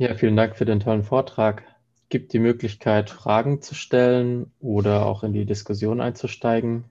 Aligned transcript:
Ja, 0.00 0.14
vielen 0.14 0.34
Dank 0.34 0.56
für 0.56 0.64
den 0.64 0.80
tollen 0.80 1.02
Vortrag. 1.02 1.62
Gibt 2.08 2.32
die 2.32 2.38
Möglichkeit, 2.38 3.10
Fragen 3.10 3.60
zu 3.60 3.74
stellen 3.74 4.50
oder 4.58 5.04
auch 5.04 5.24
in 5.24 5.34
die 5.34 5.44
Diskussion 5.44 6.00
einzusteigen? 6.00 6.86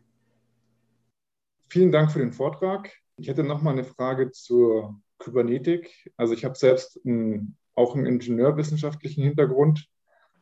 Vielen 1.70 1.92
Dank 1.92 2.12
für 2.12 2.20
den 2.20 2.34
Vortrag. 2.34 2.92
Ich 3.18 3.28
hätte 3.28 3.44
noch 3.44 3.64
mal 3.64 3.72
eine 3.72 3.84
Frage 3.84 4.30
zur 4.30 5.02
Kybernetik. 5.18 6.12
Also 6.18 6.36
ich 6.36 6.46
habe 6.46 6.54
selbst 6.54 7.04
ein, 7.04 7.58
auch 7.74 7.96
einen 7.96 8.06
ingenieurwissenschaftlichen 8.06 9.24
Hintergrund 9.24 9.88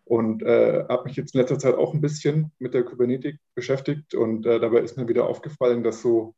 und 0.03 0.43
äh, 0.43 0.83
habe 0.89 1.05
mich 1.05 1.15
jetzt 1.15 1.35
in 1.35 1.39
letzter 1.39 1.59
Zeit 1.59 1.75
auch 1.75 1.93
ein 1.93 2.01
bisschen 2.01 2.51
mit 2.59 2.73
der 2.73 2.83
Kybernetik 2.83 3.37
beschäftigt 3.55 4.13
und 4.13 4.45
äh, 4.45 4.59
dabei 4.59 4.79
ist 4.79 4.97
mir 4.97 5.07
wieder 5.07 5.29
aufgefallen, 5.29 5.85
dass 5.85 6.01
so 6.01 6.35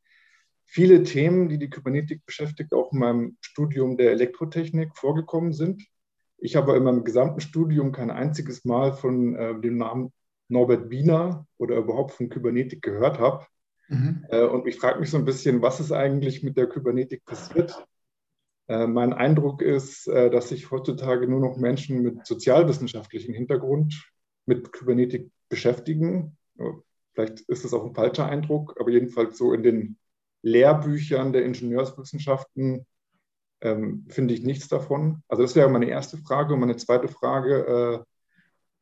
viele 0.64 1.02
Themen, 1.02 1.50
die 1.50 1.58
die 1.58 1.72
Kybernetik 1.72 2.24
beschäftigt, 2.28 2.72
auch 2.76 2.94
in 2.94 3.00
meinem 3.00 3.38
Studium 3.42 3.98
der 3.98 4.12
Elektrotechnik 4.12 4.96
vorgekommen 4.96 5.54
sind. 5.54 5.82
Ich 6.42 6.56
habe 6.56 6.76
in 6.76 6.84
meinem 6.84 7.04
gesamten 7.04 7.42
Studium 7.42 7.92
kein 7.92 8.12
einziges 8.12 8.66
Mal 8.66 8.94
von 8.94 9.36
äh, 9.36 9.60
dem 9.60 9.78
Namen 9.78 10.14
Norbert 10.48 10.90
Wiener 10.90 11.46
oder 11.58 11.78
überhaupt 11.78 12.12
von 12.12 12.30
Kybernetik 12.30 12.82
gehört 12.82 13.20
habe. 13.20 13.46
Mhm. 13.88 14.26
Äh, 14.30 14.44
und 14.44 14.68
ich 14.68 14.78
frage 14.78 15.00
mich 15.00 15.10
so 15.10 15.18
ein 15.18 15.26
bisschen, 15.26 15.62
was 15.62 15.80
ist 15.80 15.92
eigentlich 15.92 16.44
mit 16.44 16.58
der 16.58 16.68
Kybernetik 16.68 17.26
passiert? 17.26 17.86
Äh, 18.68 18.88
mein 18.88 19.14
Eindruck 19.14 19.62
ist, 19.62 20.08
äh, 20.08 20.30
dass 20.30 20.50
sich 20.50 20.72
heutzutage 20.72 21.28
nur 21.28 21.40
noch 21.40 21.58
Menschen 21.58 22.02
mit 22.02 22.26
sozialwissenschaftlichem 22.26 23.34
Hintergrund 23.34 24.12
mit 24.46 24.72
Kybernetik 24.72 25.32
beschäftigen. 25.50 26.38
Vielleicht 27.14 27.42
ist 27.42 27.66
das 27.66 27.74
auch 27.74 27.86
ein 27.86 27.96
falscher 27.96 28.28
Eindruck, 28.28 28.78
aber 28.80 28.92
jedenfalls 28.92 29.38
so 29.38 29.54
in 29.54 29.64
den 29.64 29.98
Lehrbüchern 30.42 31.34
der 31.34 31.46
Ingenieurswissenschaften 31.46 32.86
ähm, 33.62 34.06
finde 34.10 34.34
ich 34.34 34.44
nichts 34.44 34.68
davon. 34.68 35.24
Also 35.28 35.44
das 35.44 35.56
wäre 35.56 35.70
meine 35.70 35.90
erste 35.90 36.18
Frage. 36.18 36.54
Und 36.54 36.62
meine 36.62 36.78
zweite 36.78 37.08
Frage, 37.08 37.66
äh, 37.66 38.04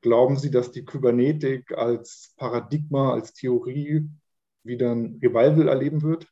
glauben 0.02 0.38
Sie, 0.38 0.52
dass 0.52 0.72
die 0.72 0.86
Kybernetik 0.86 1.72
als 1.72 2.34
Paradigma, 2.38 3.14
als 3.14 3.34
Theorie 3.34 4.10
wieder 4.64 4.92
ein 4.92 5.20
Revival 5.22 5.68
erleben 5.68 6.02
wird? 6.02 6.28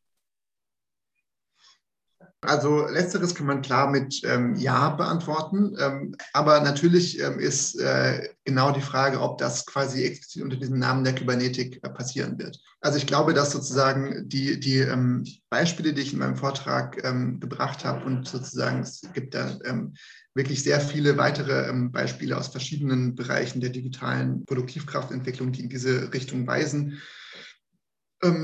Also 2.45 2.87
letzteres 2.87 3.35
kann 3.35 3.47
man 3.47 3.61
klar 3.61 3.89
mit 3.89 4.21
ähm, 4.23 4.55
Ja 4.55 4.89
beantworten. 4.89 5.75
Ähm, 5.79 6.15
aber 6.33 6.61
natürlich 6.61 7.19
ähm, 7.19 7.39
ist 7.39 7.79
äh, 7.79 8.29
genau 8.43 8.71
die 8.71 8.81
Frage, 8.81 9.19
ob 9.19 9.37
das 9.37 9.65
quasi 9.65 10.03
explizit 10.03 10.43
unter 10.43 10.55
diesem 10.55 10.79
Namen 10.79 11.03
der 11.03 11.13
Kybernetik 11.13 11.79
äh, 11.83 11.89
passieren 11.89 12.37
wird. 12.37 12.59
Also 12.81 12.97
ich 12.97 13.07
glaube, 13.07 13.33
dass 13.33 13.51
sozusagen 13.51 14.29
die, 14.29 14.59
die 14.59 14.77
ähm, 14.77 15.25
Beispiele, 15.49 15.93
die 15.93 16.01
ich 16.01 16.13
in 16.13 16.19
meinem 16.19 16.37
Vortrag 16.37 17.03
ähm, 17.03 17.39
gebracht 17.39 17.83
habe 17.83 18.05
und 18.05 18.27
sozusagen 18.27 18.81
es 18.81 19.01
gibt 19.13 19.33
da 19.33 19.57
ähm, 19.65 19.95
wirklich 20.35 20.63
sehr 20.63 20.81
viele 20.81 21.17
weitere 21.17 21.71
Beispiele 21.89 22.37
aus 22.37 22.49
verschiedenen 22.49 23.15
Bereichen 23.15 23.61
der 23.61 23.69
digitalen 23.69 24.45
Produktivkraftentwicklung, 24.45 25.51
die 25.51 25.63
in 25.63 25.69
diese 25.69 26.13
Richtung 26.13 26.45
weisen 26.45 27.01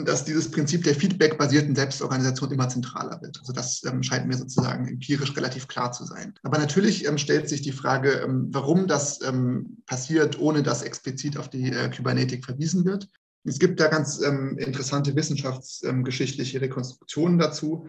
dass 0.05 0.25
dieses 0.25 0.51
Prinzip 0.51 0.83
der 0.83 0.95
feedback-basierten 0.95 1.75
Selbstorganisation 1.75 2.51
immer 2.51 2.69
zentraler 2.69 3.21
wird. 3.21 3.39
Also 3.39 3.53
das 3.53 3.83
ähm, 3.85 4.03
scheint 4.03 4.27
mir 4.27 4.37
sozusagen 4.37 4.87
empirisch 4.87 5.35
relativ 5.35 5.67
klar 5.67 5.91
zu 5.91 6.05
sein. 6.05 6.33
Aber 6.43 6.57
natürlich 6.57 7.07
ähm, 7.07 7.17
stellt 7.17 7.49
sich 7.49 7.61
die 7.61 7.71
Frage, 7.71 8.21
ähm, 8.23 8.47
warum 8.51 8.87
das 8.87 9.21
ähm, 9.21 9.77
passiert, 9.85 10.39
ohne 10.39 10.63
dass 10.63 10.83
explizit 10.83 11.37
auf 11.37 11.49
die 11.49 11.71
äh, 11.71 11.89
Kybernetik 11.89 12.45
verwiesen 12.45 12.85
wird. 12.85 13.07
Es 13.43 13.59
gibt 13.59 13.79
da 13.79 13.87
ganz 13.87 14.21
ähm, 14.21 14.57
interessante 14.57 15.15
wissenschaftsgeschichtliche 15.15 16.61
Rekonstruktionen 16.61 17.39
dazu. 17.39 17.87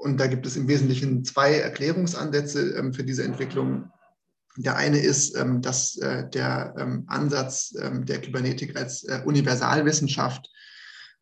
Und 0.00 0.18
da 0.18 0.26
gibt 0.26 0.46
es 0.46 0.56
im 0.56 0.68
Wesentlichen 0.68 1.24
zwei 1.24 1.54
Erklärungsansätze 1.54 2.90
für 2.94 3.04
diese 3.04 3.22
Entwicklung. 3.22 3.90
Der 4.56 4.76
eine 4.76 4.98
ist, 4.98 5.36
dass 5.60 5.98
äh, 5.98 6.28
der 6.30 7.04
Ansatz 7.06 7.74
der 7.74 8.20
Kybernetik 8.20 8.76
als 8.78 9.04
äh, 9.04 9.20
Universalwissenschaft 9.26 10.50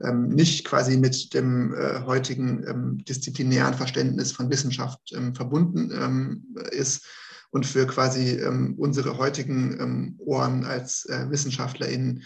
ähm, 0.01 0.29
nicht 0.29 0.65
quasi 0.65 0.97
mit 0.97 1.35
dem 1.35 1.75
äh, 1.75 2.03
heutigen 2.05 2.65
ähm, 2.67 3.05
disziplinären 3.05 3.75
Verständnis 3.75 4.33
von 4.33 4.51
Wissenschaft 4.51 5.13
ähm, 5.15 5.35
verbunden 5.35 5.91
ähm, 5.93 6.57
ist 6.71 7.05
und 7.51 7.67
für 7.67 7.87
quasi 7.87 8.33
ähm, 8.39 8.75
unsere 8.77 9.19
heutigen 9.19 9.81
ähm, 9.81 10.15
Ohren 10.19 10.65
als 10.65 11.05
äh, 11.07 11.31
WissenschaftlerInnen 11.31 12.25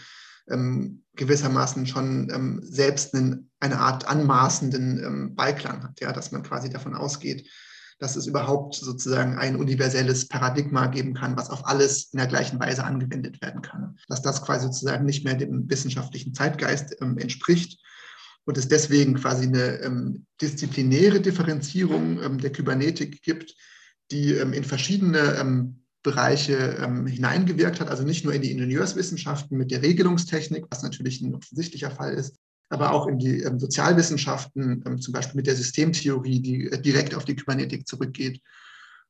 gewissermaßen 1.15 1.87
schon 1.87 2.59
selbst 2.63 3.15
einen, 3.15 3.49
eine 3.61 3.79
Art 3.79 4.09
anmaßenden 4.09 5.33
Beiklang 5.37 5.81
hat, 5.81 6.01
ja, 6.01 6.11
dass 6.11 6.33
man 6.33 6.43
quasi 6.43 6.69
davon 6.69 6.95
ausgeht, 6.95 7.49
dass 8.03 8.17
es 8.17 8.27
überhaupt 8.27 8.75
sozusagen 8.75 9.37
ein 9.37 9.55
universelles 9.55 10.27
Paradigma 10.27 10.87
geben 10.87 11.13
kann, 11.13 11.37
was 11.37 11.49
auf 11.49 11.65
alles 11.65 12.09
in 12.11 12.17
der 12.17 12.27
gleichen 12.27 12.59
Weise 12.59 12.83
angewendet 12.83 13.41
werden 13.41 13.61
kann. 13.61 13.97
Dass 14.09 14.21
das 14.21 14.43
quasi 14.43 14.65
sozusagen 14.65 15.05
nicht 15.05 15.23
mehr 15.23 15.35
dem 15.35 15.69
wissenschaftlichen 15.69 16.33
Zeitgeist 16.33 16.97
ähm, 17.01 17.17
entspricht 17.17 17.81
und 18.43 18.57
es 18.57 18.67
deswegen 18.67 19.13
quasi 19.13 19.47
eine 19.47 19.79
ähm, 19.79 20.25
disziplinäre 20.41 21.21
Differenzierung 21.21 22.21
ähm, 22.21 22.39
der 22.39 22.51
Kybernetik 22.51 23.21
gibt, 23.21 23.55
die 24.11 24.33
ähm, 24.33 24.51
in 24.51 24.65
verschiedene 24.65 25.37
ähm, 25.39 25.85
Bereiche 26.03 26.77
ähm, 26.83 27.07
hineingewirkt 27.07 27.79
hat, 27.79 27.89
also 27.89 28.03
nicht 28.03 28.25
nur 28.25 28.33
in 28.33 28.41
die 28.41 28.51
Ingenieurswissenschaften 28.51 29.57
mit 29.57 29.71
der 29.71 29.81
Regelungstechnik, 29.81 30.65
was 30.69 30.83
natürlich 30.83 31.21
ein 31.21 31.33
offensichtlicher 31.33 31.91
Fall 31.91 32.15
ist, 32.15 32.35
aber 32.73 32.91
auch 32.91 33.05
in 33.05 33.19
die 33.19 33.41
ähm, 33.41 33.59
Sozialwissenschaften, 33.59 34.83
ähm, 34.85 34.99
zum 34.99 35.13
Beispiel 35.13 35.35
mit 35.35 35.45
der 35.45 35.55
Systemtheorie, 35.55 36.41
die 36.41 36.71
äh, 36.71 36.81
direkt 36.81 37.13
auf 37.13 37.23
die 37.23 37.35
Kybernetik 37.35 37.87
zurückgeht 37.87 38.41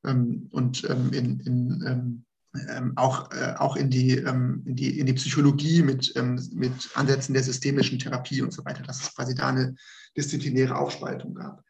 ähm, 0.04 0.50
und 0.52 0.84
ähm, 0.90 1.12
in, 1.14 1.40
in 1.40 1.84
ähm, 1.88 2.26
ähm, 2.70 2.94
auch, 2.98 3.32
äh, 3.32 3.54
auch 3.58 3.78
in, 3.78 3.90
die, 3.90 4.18
in, 4.18 4.76
die, 4.76 5.00
in 5.00 5.08
die 5.08 5.14
Psychologie 5.14 5.82
mit, 5.82 6.14
mit 6.54 6.72
Ansätzen 6.94 7.34
der 7.34 7.42
systemischen 7.42 7.98
Therapie 7.98 8.44
und 8.44 8.54
so 8.54 8.64
weiter, 8.64 8.84
dass 8.84 9.02
es 9.02 9.16
quasi 9.16 9.34
da 9.34 9.48
eine 9.48 9.76
disziplinäre 10.16 10.78
Aufspaltung 10.78 11.34
gab. 11.34 11.64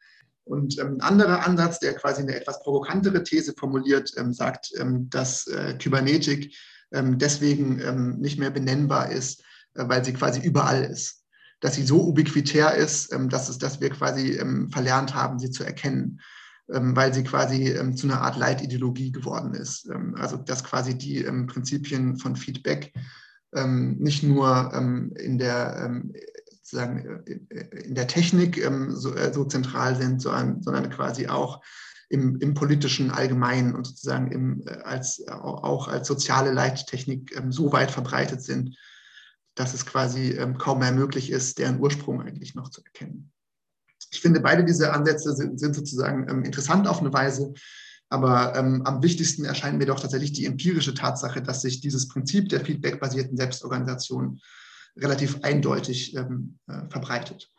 Und 0.44 0.78
ein 0.81 1.00
anderer 1.00 1.48
Ansatz, 1.48 1.80
der 1.80 1.94
quasi 1.94 2.24
eine 2.24 2.36
etwas 2.36 2.62
provokantere 2.64 3.24
These 3.24 3.54
formuliert, 3.58 4.14
sagt, 4.31 4.74
dass 5.10 5.48
äh, 5.48 5.75
Kybernetik 5.78 6.54
deswegen 6.92 8.20
nicht 8.20 8.38
mehr 8.38 8.52
benennbar 8.52 9.10
ist, 9.10 9.42
weil 9.74 10.04
sie 10.04 10.12
quasi 10.12 10.42
überall 10.42 10.84
ist 10.84 11.22
dass 11.63 11.75
sie 11.75 11.84
so 11.84 12.01
ubiquitär 12.01 12.75
ist, 12.75 13.13
ähm, 13.13 13.29
dass, 13.29 13.47
es, 13.47 13.57
dass 13.57 13.79
wir 13.79 13.90
quasi 13.90 14.34
ähm, 14.34 14.69
verlernt 14.69 15.16
haben, 15.16 15.40
sie 15.40 15.50
zu 15.50 15.63
erkennen, 15.63 16.19
ähm, 16.72 16.96
weil 16.96 17.13
sie 17.13 17.24
quasi 17.24 17.74
zu 17.96 18.07
einer 18.07 18.22
Art 18.22 18.38
Leitideologie 18.38 19.12
geworden 19.12 19.53
ist. 19.53 19.90
also 20.16 20.38
dass 20.38 20.63
quasi 20.63 20.97
die 20.97 21.24
Prinzipien 21.47 22.18
von 22.18 22.35
Feedback 22.35 22.94
nicht 23.56 24.24
nur 24.24 24.74
in 25.16 25.38
der 25.38 26.01
sozusagen 26.74 27.24
äh, 27.28 27.85
in 27.85 27.95
der 27.95 28.07
Technik 28.07 28.62
so, 28.90 29.13
äh, 29.16 29.34
so 29.34 29.45
zentral 29.45 29.95
sind, 29.95 30.22
sondern, 30.22 30.62
sondern 30.62 30.90
quasi 30.90 31.28
auch 31.28 31.62
im, 32.09 32.38
im, 32.38 32.53
politischen 32.53 33.12
Allgemeinen 33.12 33.75
und 33.75 33.88
sozusagen 33.88 34.31
im, 34.31 34.63
äh, 34.68 34.81
als, 34.84 35.28
auch 35.28 35.88
als 35.88 36.07
soziale 36.07 36.51
Leittechnik 36.51 37.40
so 37.50 37.72
weit 37.72 37.91
verbreitet 37.91 38.41
sind, 38.41 38.75
dass 39.56 39.74
es 39.74 39.86
quasi 39.86 40.31
ähm, 40.31 40.58
kaum 40.58 40.80
mehr 40.80 40.91
möglich 40.91 41.30
ist, 41.30 41.59
deren 41.59 41.80
Ursprung 41.80 42.22
eigentlich 42.22 42.56
noch 42.56 42.69
zu 42.69 42.84
erkennen. 42.84 43.31
Ich 44.12 44.22
finde, 44.22 44.40
beide 44.40 44.64
diese 44.64 44.94
Ansätze 44.94 45.34
sind, 45.34 45.59
sind 45.59 45.75
sozusagen 45.75 46.28
ähm, 46.30 46.44
interessant 46.44 46.88
auf 46.88 47.00
eine 47.00 47.14
Weise, 47.14 47.53
aber 48.09 48.56
ähm, 48.56 48.84
am 48.86 49.02
wichtigsten 49.02 49.46
erscheint 49.46 49.78
mir 49.78 49.86
doch 49.86 50.00
tatsächlich 50.00 50.34
die 50.34 50.46
empirische 50.46 50.94
Tatsache, 50.94 51.42
dass 51.42 51.62
sich 51.62 51.81
dieses 51.81 52.08
Prinzip 52.08 52.50
der 52.50 52.63
feedbackbasierten 52.63 53.38
Selbstorganisation 53.38 54.40
relativ 54.96 55.40
eindeutig 55.42 56.16
ähm, 56.16 56.59
äh, 56.68 56.88
verbreitet. 56.90 57.53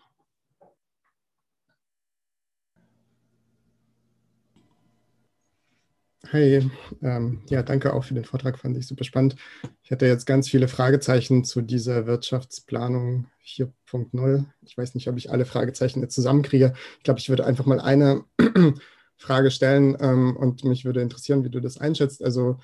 Hey, 6.31 6.71
ähm, 7.03 7.43
ja, 7.49 7.63
danke 7.63 7.93
auch 7.93 8.05
für 8.05 8.15
den 8.15 8.25
Vortrag, 8.25 8.59
fand 8.59 8.77
ich 8.77 8.87
super 8.87 9.05
spannend. 9.05 9.37
Ich 9.83 9.91
hatte 9.91 10.07
jetzt 10.07 10.27
ganz 10.27 10.49
viele 10.49 10.69
Fragezeichen 10.69 11.45
zu 11.45 11.61
dieser 11.61 12.07
Wirtschaftsplanung 12.07 13.27
4.0. 13.45 14.45
Ich 14.63 14.77
weiß 14.77 14.95
nicht, 14.95 15.09
ob 15.09 15.17
ich 15.17 15.31
alle 15.31 15.45
Fragezeichen 15.45 16.01
jetzt 16.01 16.15
zusammenkriege. 16.15 16.73
Ich 16.99 17.05
glaube, 17.05 17.21
ich 17.21 17.29
würde 17.29 17.45
einfach 17.45 17.67
mal 17.67 17.81
eine 17.81 18.25
Frage 19.17 19.51
stellen 19.51 19.97
ähm, 20.01 20.37
und 20.37 20.65
mich 20.65 20.85
würde 20.85 21.03
interessieren, 21.03 21.45
wie 21.45 21.51
du 21.51 21.61
das 21.61 21.79
einschätzt. 21.79 22.25
Also 22.25 22.59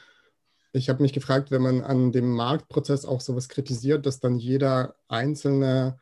ich 0.72 0.88
habe 0.88 1.02
mich 1.02 1.12
gefragt, 1.12 1.50
wenn 1.50 1.62
man 1.62 1.82
an 1.82 2.12
dem 2.12 2.30
Marktprozess 2.30 3.04
auch 3.04 3.20
sowas 3.20 3.48
kritisiert, 3.48 4.06
dass 4.06 4.20
dann 4.20 4.36
jeder 4.36 4.94
einzelne 5.08 5.98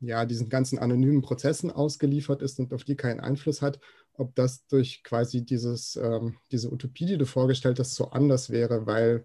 ja, 0.00 0.24
diesen 0.26 0.48
ganzen 0.48 0.78
anonymen 0.78 1.22
Prozessen 1.22 1.70
ausgeliefert 1.70 2.42
ist 2.42 2.58
und 2.58 2.72
auf 2.74 2.84
die 2.84 2.96
keinen 2.96 3.20
Einfluss 3.20 3.62
hat, 3.62 3.80
ob 4.14 4.34
das 4.34 4.66
durch 4.66 5.02
quasi 5.02 5.44
dieses, 5.44 5.96
ähm, 5.96 6.36
diese 6.52 6.72
Utopie, 6.72 7.06
die 7.06 7.18
du 7.18 7.26
vorgestellt 7.26 7.78
hast, 7.78 7.94
so 7.94 8.10
anders 8.10 8.50
wäre, 8.50 8.86
weil 8.86 9.24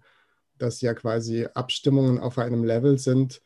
das 0.58 0.80
ja 0.80 0.94
quasi 0.94 1.46
Abstimmungen 1.54 2.18
auf 2.18 2.38
einem 2.38 2.64
Level 2.64 2.98
sind, 2.98 3.42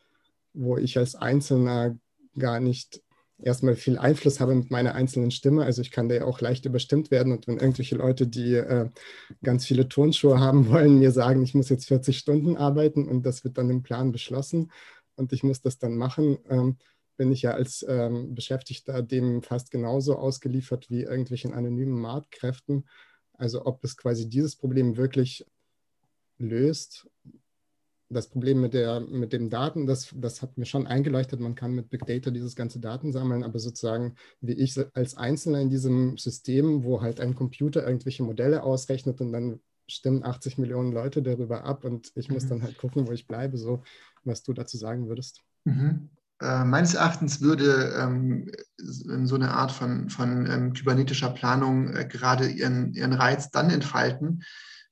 wo 0.53 0.77
ich 0.77 0.97
als 0.97 1.15
Einzelner 1.15 1.97
gar 2.37 2.59
nicht 2.59 3.01
erstmal 3.39 3.75
viel 3.75 3.97
Einfluss 3.97 4.39
habe 4.39 4.55
mit 4.55 4.71
meiner 4.71 4.95
einzelnen 4.95 5.31
Stimme. 5.31 5.63
Also 5.63 5.81
ich 5.81 5.91
kann 5.91 6.09
da 6.09 6.15
ja 6.15 6.25
auch 6.25 6.41
leicht 6.41 6.65
überstimmt 6.65 7.11
werden. 7.11 7.31
Und 7.31 7.47
wenn 7.47 7.57
irgendwelche 7.57 7.95
Leute, 7.95 8.27
die 8.27 8.55
äh, 8.55 8.89
ganz 9.43 9.65
viele 9.65 9.87
Turnschuhe 9.87 10.39
haben 10.39 10.67
wollen, 10.71 10.99
mir 10.99 11.11
sagen, 11.11 11.43
ich 11.43 11.53
muss 11.53 11.69
jetzt 11.69 11.87
40 11.87 12.17
Stunden 12.17 12.57
arbeiten 12.57 13.07
und 13.07 13.25
das 13.25 13.43
wird 13.43 13.57
dann 13.57 13.69
im 13.69 13.83
Plan 13.83 14.11
beschlossen 14.11 14.71
und 15.15 15.33
ich 15.33 15.43
muss 15.43 15.61
das 15.61 15.77
dann 15.77 15.97
machen, 15.97 16.37
ähm, 16.49 16.77
bin 17.17 17.31
ich 17.31 17.41
ja 17.41 17.51
als 17.51 17.85
ähm, 17.87 18.35
Beschäftigter 18.35 19.01
dem 19.01 19.41
fast 19.41 19.71
genauso 19.71 20.15
ausgeliefert 20.17 20.89
wie 20.89 21.03
irgendwelchen 21.03 21.53
anonymen 21.53 21.99
Marktkräften. 21.99 22.87
Also 23.33 23.65
ob 23.65 23.83
es 23.83 23.97
quasi 23.97 24.29
dieses 24.29 24.55
Problem 24.55 24.97
wirklich 24.97 25.45
löst, 26.37 27.07
das 28.09 28.29
Problem 28.29 28.61
mit, 28.61 28.73
der, 28.73 29.01
mit 29.01 29.33
dem 29.33 29.49
Daten, 29.49 29.85
das, 29.85 30.13
das 30.15 30.41
hat 30.41 30.57
mir 30.57 30.65
schon 30.65 30.87
eingeleuchtet. 30.87 31.39
Man 31.39 31.55
kann 31.55 31.73
mit 31.73 31.89
Big 31.89 32.05
Data 32.05 32.31
dieses 32.31 32.55
ganze 32.55 32.79
Daten 32.79 33.11
sammeln, 33.11 33.43
aber 33.43 33.59
sozusagen 33.59 34.15
wie 34.39 34.53
ich 34.53 34.79
als 34.93 35.17
Einzelner 35.17 35.59
in 35.59 35.69
diesem 35.69 36.17
System, 36.17 36.83
wo 36.83 37.01
halt 37.01 37.19
ein 37.19 37.35
Computer 37.35 37.85
irgendwelche 37.85 38.23
Modelle 38.23 38.63
ausrechnet 38.63 39.19
und 39.19 39.33
dann 39.33 39.59
stimmen 39.89 40.23
80 40.23 40.57
Millionen 40.57 40.91
Leute 40.91 41.21
darüber 41.21 41.63
ab 41.63 41.83
und 41.83 42.11
ich 42.15 42.29
muss 42.29 42.45
mhm. 42.45 42.49
dann 42.49 42.63
halt 42.63 42.77
gucken, 42.77 43.07
wo 43.07 43.11
ich 43.11 43.27
bleibe, 43.27 43.57
so 43.57 43.83
was 44.23 44.43
du 44.43 44.53
dazu 44.53 44.77
sagen 44.77 45.07
würdest. 45.07 45.43
Mhm. 45.65 46.09
Äh, 46.41 46.65
meines 46.65 46.93
Erachtens 46.93 47.41
würde 47.41 47.95
ähm, 47.99 48.51
so 48.77 49.35
eine 49.35 49.51
Art 49.51 49.71
von, 49.71 50.09
von 50.09 50.45
ähm, 50.45 50.73
kybernetischer 50.73 51.31
Planung 51.31 51.95
äh, 51.95 52.05
gerade 52.05 52.47
ihren, 52.47 52.93
ihren 52.93 53.13
Reiz 53.13 53.49
dann 53.49 53.71
entfalten, 53.71 54.43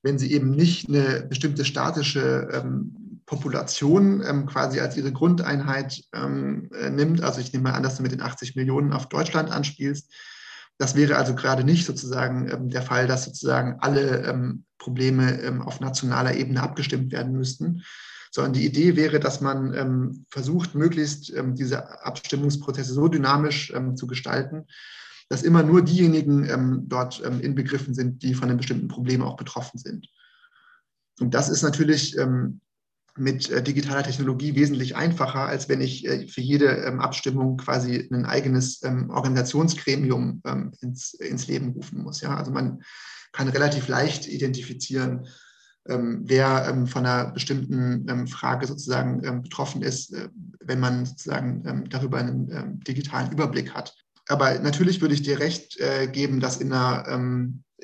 wenn 0.02 0.18
sie 0.18 0.32
eben 0.32 0.50
nicht 0.50 0.88
eine 0.88 1.24
bestimmte 1.28 1.64
statische 1.64 2.48
ähm, 2.52 3.20
Population 3.26 4.22
ähm, 4.26 4.46
quasi 4.46 4.80
als 4.80 4.96
ihre 4.96 5.12
Grundeinheit 5.12 6.02
ähm, 6.12 6.68
äh, 6.74 6.90
nimmt. 6.90 7.22
Also 7.22 7.40
ich 7.40 7.52
nehme 7.52 7.70
mal 7.70 7.74
an, 7.74 7.82
dass 7.82 7.96
du 7.96 8.02
mit 8.02 8.12
den 8.12 8.22
80 8.22 8.56
Millionen 8.56 8.92
auf 8.92 9.08
Deutschland 9.08 9.50
anspielst. 9.50 10.12
Das 10.78 10.94
wäre 10.94 11.16
also 11.16 11.34
gerade 11.34 11.64
nicht 11.64 11.86
sozusagen 11.86 12.50
ähm, 12.50 12.70
der 12.70 12.82
Fall, 12.82 13.06
dass 13.06 13.24
sozusagen 13.24 13.78
alle 13.80 14.56
Probleme 14.78 15.60
auf 15.64 15.80
nationaler 15.80 16.36
Ebene 16.36 16.62
abgestimmt 16.62 17.10
werden 17.10 17.32
müssten, 17.32 17.82
sondern 18.36 18.52
die 18.52 18.66
Idee 18.66 18.94
wäre, 18.94 19.18
dass 19.18 19.40
man 19.40 19.74
ähm, 19.74 20.26
versucht, 20.30 20.74
möglichst 20.74 21.32
diese 21.54 22.04
Abstimmungsprozesse 22.04 22.92
so 22.92 23.08
dynamisch 23.08 23.72
zu 23.96 24.06
gestalten, 24.06 24.66
dass 25.28 25.42
immer 25.42 25.64
nur 25.64 25.82
diejenigen 25.82 26.88
dort 26.88 27.18
inbegriffen 27.20 27.94
sind, 27.94 28.22
die 28.22 28.34
von 28.34 28.48
einem 28.48 28.58
bestimmten 28.58 28.86
Problem 28.86 29.22
auch 29.22 29.36
betroffen 29.36 29.78
sind. 29.78 30.06
Und 31.18 31.34
das 31.34 31.48
ist 31.48 31.62
natürlich 31.62 32.16
mit 33.16 33.50
äh, 33.50 33.62
digitaler 33.62 34.02
Technologie 34.02 34.54
wesentlich 34.54 34.96
einfacher, 34.96 35.46
als 35.46 35.68
wenn 35.68 35.80
ich 35.80 36.06
äh, 36.06 36.28
für 36.28 36.40
jede 36.40 36.66
ähm, 36.66 37.00
Abstimmung 37.00 37.56
quasi 37.56 38.08
ein 38.12 38.26
eigenes 38.26 38.82
ähm, 38.82 39.10
Organisationsgremium 39.10 40.42
ähm, 40.44 40.72
ins, 40.80 41.14
ins 41.14 41.46
Leben 41.46 41.70
rufen 41.70 42.02
muss. 42.02 42.20
Ja? 42.20 42.36
Also 42.36 42.50
man 42.50 42.82
kann 43.32 43.48
relativ 43.48 43.88
leicht 43.88 44.26
identifizieren, 44.26 45.26
wer 45.88 46.86
von 46.86 47.06
einer 47.06 47.30
bestimmten 47.30 48.26
Frage 48.26 48.66
sozusagen 48.66 49.42
betroffen 49.42 49.82
ist, 49.82 50.12
äh, 50.14 50.28
wenn 50.60 50.80
man 50.80 51.06
sozusagen 51.06 51.88
darüber 51.90 52.18
einen 52.18 52.80
digitalen 52.80 53.30
Überblick 53.30 53.74
hat. 53.74 53.94
Aber 54.28 54.58
natürlich 54.58 55.00
würde 55.00 55.14
ich 55.14 55.22
dir 55.22 55.38
recht 55.38 55.78
geben, 56.12 56.40
dass 56.40 56.56
in 56.56 56.72
einer, 56.72 57.06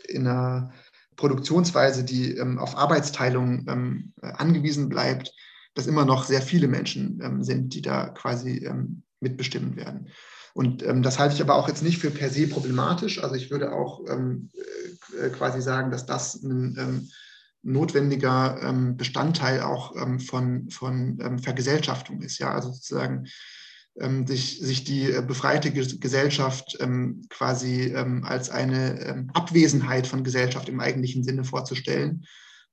in 0.08 0.26
einer 0.26 0.72
Produktionsweise, 1.16 2.02
die 2.02 2.37
ähm, 2.37 2.58
auf 2.58 2.76
Arbeitsteilung 2.76 3.66
ähm, 3.69 4.12
angewiesen 4.20 4.88
bleibt, 4.88 5.32
dass 5.75 5.87
immer 5.87 6.04
noch 6.04 6.25
sehr 6.25 6.43
viele 6.43 6.69
Menschen 6.69 7.20
ähm, 7.22 7.43
sind, 7.44 7.75
die 7.75 7.82
da 7.82 8.08
quasi 8.08 8.64
ähm, 8.66 9.02
mitbestimmen 9.20 9.76
werden. 9.76 10.08
Und 10.54 10.82
ähm, 10.82 11.02
das 11.02 11.19
halte 11.19 11.34
ich 11.34 11.40
aber 11.40 11.54
auch 11.54 11.69
jetzt 11.69 11.82
nicht 11.82 11.99
für 11.99 12.10
per 12.10 12.28
se 12.28 12.46
problematisch. 12.46 13.22
Also 13.22 13.37
ich 13.37 13.50
würde 13.50 13.72
auch 13.72 14.00
ähm, 14.08 14.50
äh, 15.20 15.31
quasi 15.31 15.62
sagen, 15.62 15.90
dass 15.90 16.04
das 16.04 16.43
ein 16.43 17.08
notwendiger 17.62 18.75
Bestandteil 18.97 19.61
auch 19.61 19.94
von, 20.19 20.69
von 20.69 21.38
Vergesellschaftung 21.41 22.20
ist. 22.20 22.38
Ja, 22.38 22.50
also 22.53 22.73
sozusagen 22.73 23.26
ähm, 24.00 24.26
sich, 24.26 24.59
sich 24.59 24.85
die 24.85 25.12
äh, 25.12 25.23
befreite 25.23 25.70
Gesellschaft 25.70 26.79
ähm, 26.81 27.26
quasi 27.29 27.93
ähm, 27.94 28.25
als 28.25 28.49
eine 28.49 28.99
ähm, 29.00 29.31
Abwesenheit 29.35 30.06
von 30.06 30.25
Gesellschaft 30.25 30.69
im 30.70 30.81
eigentlichen 30.81 31.25
Sinne 31.25 31.44
vorzustellen, 31.44 32.25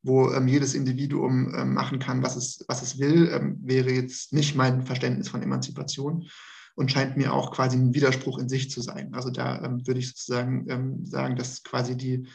wo 0.01 0.31
ähm, 0.31 0.47
jedes 0.47 0.75
Individuum 0.75 1.53
ähm, 1.53 1.73
machen 1.73 1.99
kann, 1.99 2.23
was 2.23 2.37
es, 2.37 2.63
was 2.69 2.81
es 2.81 2.99
will, 2.99 3.57
wäre 3.61 3.91
jetzt 3.91 4.31
nicht 4.31 4.55
mein 4.55 4.83
Verständnis 4.85 5.27
von 5.27 5.43
Emanzipation 5.43 6.29
und 6.75 6.89
scheint 6.89 7.17
mir 7.17 7.33
auch 7.33 7.51
quasi 7.51 7.75
ein 7.75 7.93
Widerspruch 7.93 8.39
in 8.39 8.47
sich 8.47 8.71
zu 8.71 8.79
sein. 8.79 9.13
Also 9.13 9.29
da 9.29 9.61
würde 9.85 9.99
ich 9.99 10.07
sozusagen 10.07 11.05
sagen, 11.05 11.35
dass 11.35 11.63
quasi 11.63 11.97
die 11.97 12.27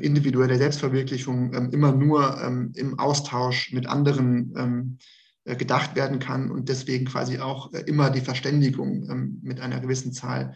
individuelle 0.00 0.56
Selbstverwirklichung 0.58 1.52
immer 1.72 1.92
nur 1.92 2.70
im 2.74 2.98
Austausch 2.98 3.72
mit 3.72 3.86
anderen 3.86 4.98
äh, 5.44 5.56
gedacht 5.56 5.96
werden 5.96 6.18
kann 6.18 6.50
und 6.50 6.68
deswegen 6.68 7.06
quasi 7.06 7.38
auch 7.38 7.72
äh, 7.72 7.80
immer 7.80 8.10
die 8.10 8.20
Verständigung 8.20 9.08
ähm, 9.08 9.38
mit 9.42 9.58
einer 9.58 9.80
gewissen 9.80 10.12
Zahl 10.12 10.54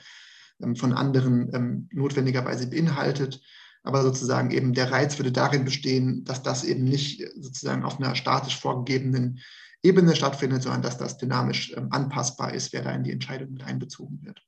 ähm, 0.62 0.76
von 0.76 0.92
anderen 0.92 1.50
ähm, 1.54 1.88
notwendigerweise 1.90 2.68
beinhaltet. 2.68 3.40
Aber 3.82 4.02
sozusagen 4.02 4.50
eben 4.50 4.74
der 4.74 4.92
Reiz 4.92 5.18
würde 5.18 5.32
darin 5.32 5.64
bestehen, 5.64 6.24
dass 6.24 6.42
das 6.42 6.64
eben 6.64 6.84
nicht 6.84 7.24
sozusagen 7.34 7.82
auf 7.82 7.98
einer 7.98 8.14
statisch 8.14 8.60
vorgegebenen 8.60 9.40
Ebene 9.82 10.14
stattfindet, 10.14 10.62
sondern 10.62 10.82
dass 10.82 10.98
das 10.98 11.16
dynamisch 11.16 11.74
anpassbar 11.90 12.54
ist, 12.54 12.72
wer 12.72 12.82
da 12.82 12.92
in 12.92 13.04
die 13.04 13.12
Entscheidung 13.12 13.52
mit 13.52 13.64
einbezogen 13.64 14.20
wird. 14.22 14.42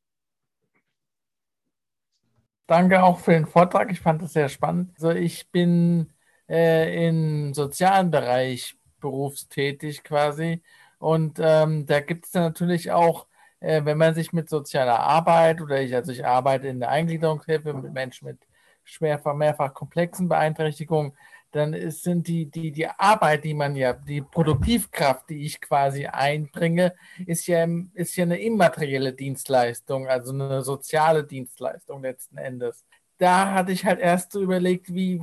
Danke 2.66 3.02
auch 3.02 3.20
für 3.20 3.32
den 3.32 3.46
Vortrag. 3.46 3.90
Ich 3.92 4.00
fand 4.00 4.22
das 4.22 4.32
sehr 4.32 4.48
spannend. 4.48 4.92
Also 4.96 5.10
ich 5.10 5.50
bin 5.52 6.12
äh, 6.48 7.06
im 7.08 7.54
sozialen 7.54 8.10
Bereich 8.10 8.76
berufstätig 9.00 10.02
quasi. 10.02 10.62
Und 10.98 11.38
ähm, 11.40 11.86
da 11.86 12.00
gibt 12.00 12.26
es 12.26 12.34
natürlich 12.34 12.90
auch, 12.90 13.26
äh, 13.60 13.84
wenn 13.84 13.98
man 13.98 14.14
sich 14.14 14.32
mit 14.32 14.48
sozialer 14.48 14.98
Arbeit 14.98 15.60
oder 15.60 15.80
ich, 15.80 15.94
also 15.94 16.10
ich 16.10 16.26
arbeite 16.26 16.66
in 16.68 16.80
der 16.80 16.90
Eingliederungshilfe 16.90 17.72
mit 17.72 17.92
Menschen 17.92 18.26
mit 18.26 18.38
schwerfach, 18.84 19.34
mehrfach 19.34 19.72
komplexen 19.74 20.28
Beeinträchtigungen, 20.28 21.12
dann 21.52 21.72
ist, 21.72 22.02
sind 22.02 22.28
die, 22.28 22.46
die, 22.50 22.72
die 22.72 22.86
Arbeit, 22.86 23.44
die 23.44 23.54
man 23.54 23.76
ja, 23.76 23.92
die 23.92 24.20
Produktivkraft, 24.20 25.30
die 25.30 25.46
ich 25.46 25.60
quasi 25.60 26.06
einbringe, 26.06 26.94
ist 27.26 27.46
ja, 27.46 27.66
ist 27.94 28.16
ja 28.16 28.24
eine 28.24 28.40
immaterielle 28.40 29.12
Dienstleistung, 29.12 30.08
also 30.08 30.32
eine 30.32 30.62
soziale 30.62 31.24
Dienstleistung 31.24 32.02
letzten 32.02 32.38
Endes. 32.38 32.84
Da 33.18 33.52
hatte 33.52 33.72
ich 33.72 33.84
halt 33.86 34.00
erst 34.00 34.32
so 34.32 34.42
überlegt, 34.42 34.92
wie, 34.92 35.22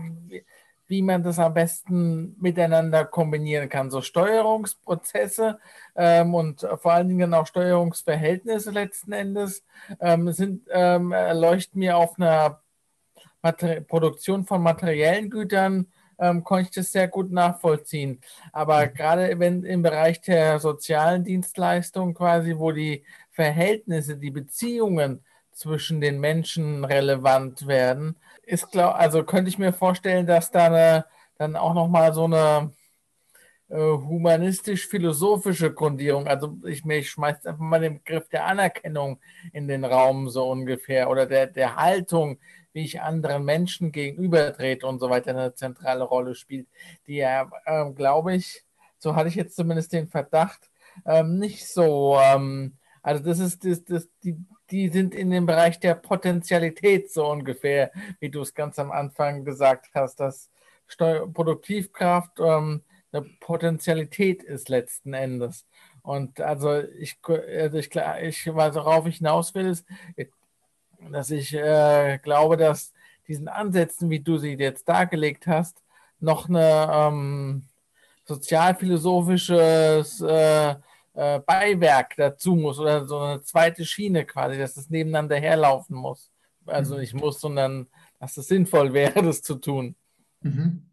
wie 0.88 1.02
man 1.02 1.24
das 1.24 1.40
am 1.40 1.54
besten 1.54 2.36
miteinander 2.40 3.06
kombinieren 3.06 3.70
kann. 3.70 3.92
So 3.92 4.02
Steuerungsprozesse 4.02 5.60
ähm, 5.96 6.34
und 6.34 6.68
vor 6.82 6.94
allen 6.94 7.10
Dingen 7.10 7.34
auch 7.34 7.46
Steuerungsverhältnisse 7.46 8.72
letzten 8.72 9.12
Endes 9.12 9.64
ähm, 10.00 10.32
sind, 10.32 10.68
ähm, 10.72 11.14
leuchten 11.34 11.80
mir 11.80 11.98
auf 11.98 12.18
einer 12.18 12.62
Mater 13.44 13.82
Produktion 13.82 14.46
von 14.46 14.64
materiellen 14.64 15.30
Gütern 15.30 15.88
ähm, 16.24 16.44
konnte 16.44 16.64
ich 16.64 16.72
das 16.72 16.92
sehr 16.92 17.08
gut 17.10 17.32
nachvollziehen. 17.32 18.22
Aber 18.54 18.86
mhm. 18.86 18.94
gerade 18.94 19.40
wenn 19.40 19.64
im 19.64 19.82
Bereich 19.82 20.22
der 20.22 20.60
sozialen 20.60 21.24
Dienstleistung 21.26 22.14
quasi, 22.14 22.58
wo 22.58 22.72
die 22.72 23.04
Verhältnisse, 23.32 24.18
die 24.18 24.32
Beziehungen 24.32 25.24
zwischen 25.52 26.02
den 26.02 26.20
Menschen 26.20 26.86
relevant 26.86 27.68
werden, 27.68 28.16
ist 28.44 28.72
glaub, 28.72 28.96
also 28.96 29.24
könnte 29.24 29.50
ich 29.50 29.60
mir 29.60 29.74
vorstellen, 29.74 30.26
dass 30.26 30.50
da 30.50 30.68
eine, 30.68 31.06
dann 31.38 31.56
auch 31.56 31.74
nochmal 31.74 32.14
so 32.14 32.24
eine 32.24 32.72
äh, 33.70 33.76
humanistisch-philosophische 33.78 35.74
Grundierung, 35.74 36.28
also 36.28 36.58
ich, 36.66 36.86
ich 36.86 37.10
schmeiße 37.10 37.50
einfach 37.50 37.62
mal 37.62 37.82
den 37.82 37.96
Begriff 37.96 38.30
der 38.30 38.46
Anerkennung 38.46 39.20
in 39.52 39.68
den 39.68 39.86
Raum 39.86 40.30
so 40.30 40.50
ungefähr 40.50 41.10
oder 41.10 41.26
der, 41.26 41.48
der 41.48 41.76
Haltung, 41.76 42.40
wie 42.74 42.84
ich 42.84 43.02
anderen 43.02 43.46
Menschen 43.46 43.92
gegenübertrete 43.92 44.86
und 44.86 45.00
so 45.00 45.10
weiter 45.10 45.32
eine 45.32 45.54
zentrale 45.54 46.04
Rolle 46.04 46.36
spielt, 46.36 46.68
die 47.08 47.18
ja, 47.18 47.50
äh, 47.66 47.90
glaube 47.92 48.36
ich, 48.36 48.64
so 48.98 49.16
hatte 49.16 49.30
ich 49.30 49.36
jetzt 49.36 49.56
zumindest 49.56 49.94
den 49.94 50.08
Verdacht, 50.08 50.70
ähm, 51.06 51.40
nicht 51.40 51.68
so, 51.68 52.18
ähm, 52.22 52.78
also 53.02 53.24
das 53.24 53.40
ist 53.40 53.66
das, 53.66 53.84
das, 53.84 54.08
die, 54.24 54.38
die 54.72 54.90
sind 54.90 55.14
in 55.14 55.30
dem 55.30 55.46
Bereich 55.46 55.80
der 55.80 55.96
Potentialität 55.96 57.12
so 57.12 57.30
ungefähr, 57.30 57.92
wie 58.20 58.30
du 58.30 58.42
es 58.42 58.54
ganz 58.54 58.80
am 58.80 58.92
Anfang 58.92 59.46
gesagt 59.46 59.90
hast, 59.94 60.20
dass 60.20 60.50
Steu 60.88 61.28
Produktivkraft 61.28 62.40
ähm, 62.40 62.84
eine 63.12 63.26
Potentialität 63.40 64.44
ist 64.44 64.70
letzten 64.70 65.14
Endes. 65.14 65.66
Und 66.02 66.42
also 66.42 66.82
ich, 66.82 67.18
also 67.24 67.78
ich, 67.78 67.90
ich 67.96 68.48
worauf 68.48 69.06
ich 69.06 69.18
hinaus 69.18 69.56
will, 69.56 69.68
ist, 69.68 69.86
dass 71.12 71.32
ich 71.32 71.54
äh, 71.54 72.20
glaube, 72.22 72.58
dass 72.58 72.94
diesen 73.28 73.48
Ansätzen, 73.48 74.10
wie 74.10 74.20
du 74.20 74.38
sie 74.38 74.54
jetzt 74.54 74.88
dargelegt 74.88 75.48
hast, 75.48 75.82
noch 76.20 76.48
eine 76.50 76.90
ähm, 76.92 77.64
sozialphilosophisches 78.26 80.22
äh, 80.22 80.76
äh, 81.16 81.40
Beiwerk 81.40 82.16
dazu 82.18 82.56
muss 82.56 82.80
oder 82.80 83.06
so 83.08 83.20
eine 83.20 83.42
zweite 83.42 83.86
Schiene 83.86 84.26
quasi, 84.26 84.58
dass 84.58 84.78
es 84.78 84.90
nebeneinander 84.90 85.36
herlaufen 85.38 85.96
muss. 85.96 86.32
Also 86.66 86.96
mhm. 86.96 87.02
nicht 87.02 87.14
muss, 87.14 87.40
sondern 87.40 87.88
dass 88.20 88.38
es 88.38 88.48
sinnvoll 88.48 88.94
wäre, 88.94 89.22
das 89.22 89.42
zu 89.42 89.56
tun. 89.56 89.96
Mhm. 90.42 90.90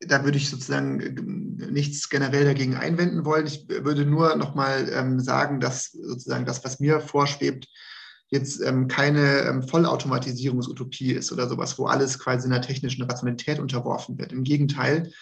Da 0.00 0.24
würde 0.24 0.38
ich 0.38 0.48
sozusagen 0.48 1.00
äh, 1.00 1.70
nichts 1.70 2.08
generell 2.08 2.44
dagegen 2.44 2.74
einwenden 2.76 3.24
wollen. 3.24 3.46
Ich 3.46 3.68
würde 3.68 4.06
nur 4.06 4.34
nochmal 4.36 4.88
ähm, 4.92 5.20
sagen, 5.20 5.60
dass 5.60 5.92
sozusagen 5.92 6.46
das, 6.46 6.64
was 6.64 6.80
mir 6.80 7.00
vorschwebt, 7.00 7.68
jetzt 8.30 8.62
ähm, 8.62 8.88
keine 8.88 9.40
ähm, 9.40 9.62
Vollautomatisierungsutopie 9.62 11.12
ist 11.12 11.30
oder 11.32 11.48
sowas, 11.48 11.78
wo 11.78 11.86
alles 11.86 12.18
quasi 12.18 12.46
in 12.46 12.52
der 12.52 12.62
technischen 12.62 13.02
Rationalität 13.02 13.58
unterworfen 13.58 14.18
wird. 14.18 14.32
Im 14.32 14.44
Gegenteil 14.44 15.12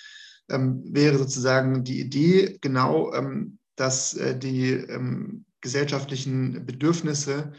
ähm, 0.51 0.83
wäre 0.85 1.19
sozusagen 1.19 1.83
die 1.85 2.01
Idee 2.01 2.59
genau, 2.61 3.13
ähm, 3.15 3.59
dass 3.77 4.15
äh, 4.15 4.39
die 4.39 4.71
ähm, 4.71 5.45
gesellschaftlichen 5.61 6.65
Bedürfnisse 6.67 7.53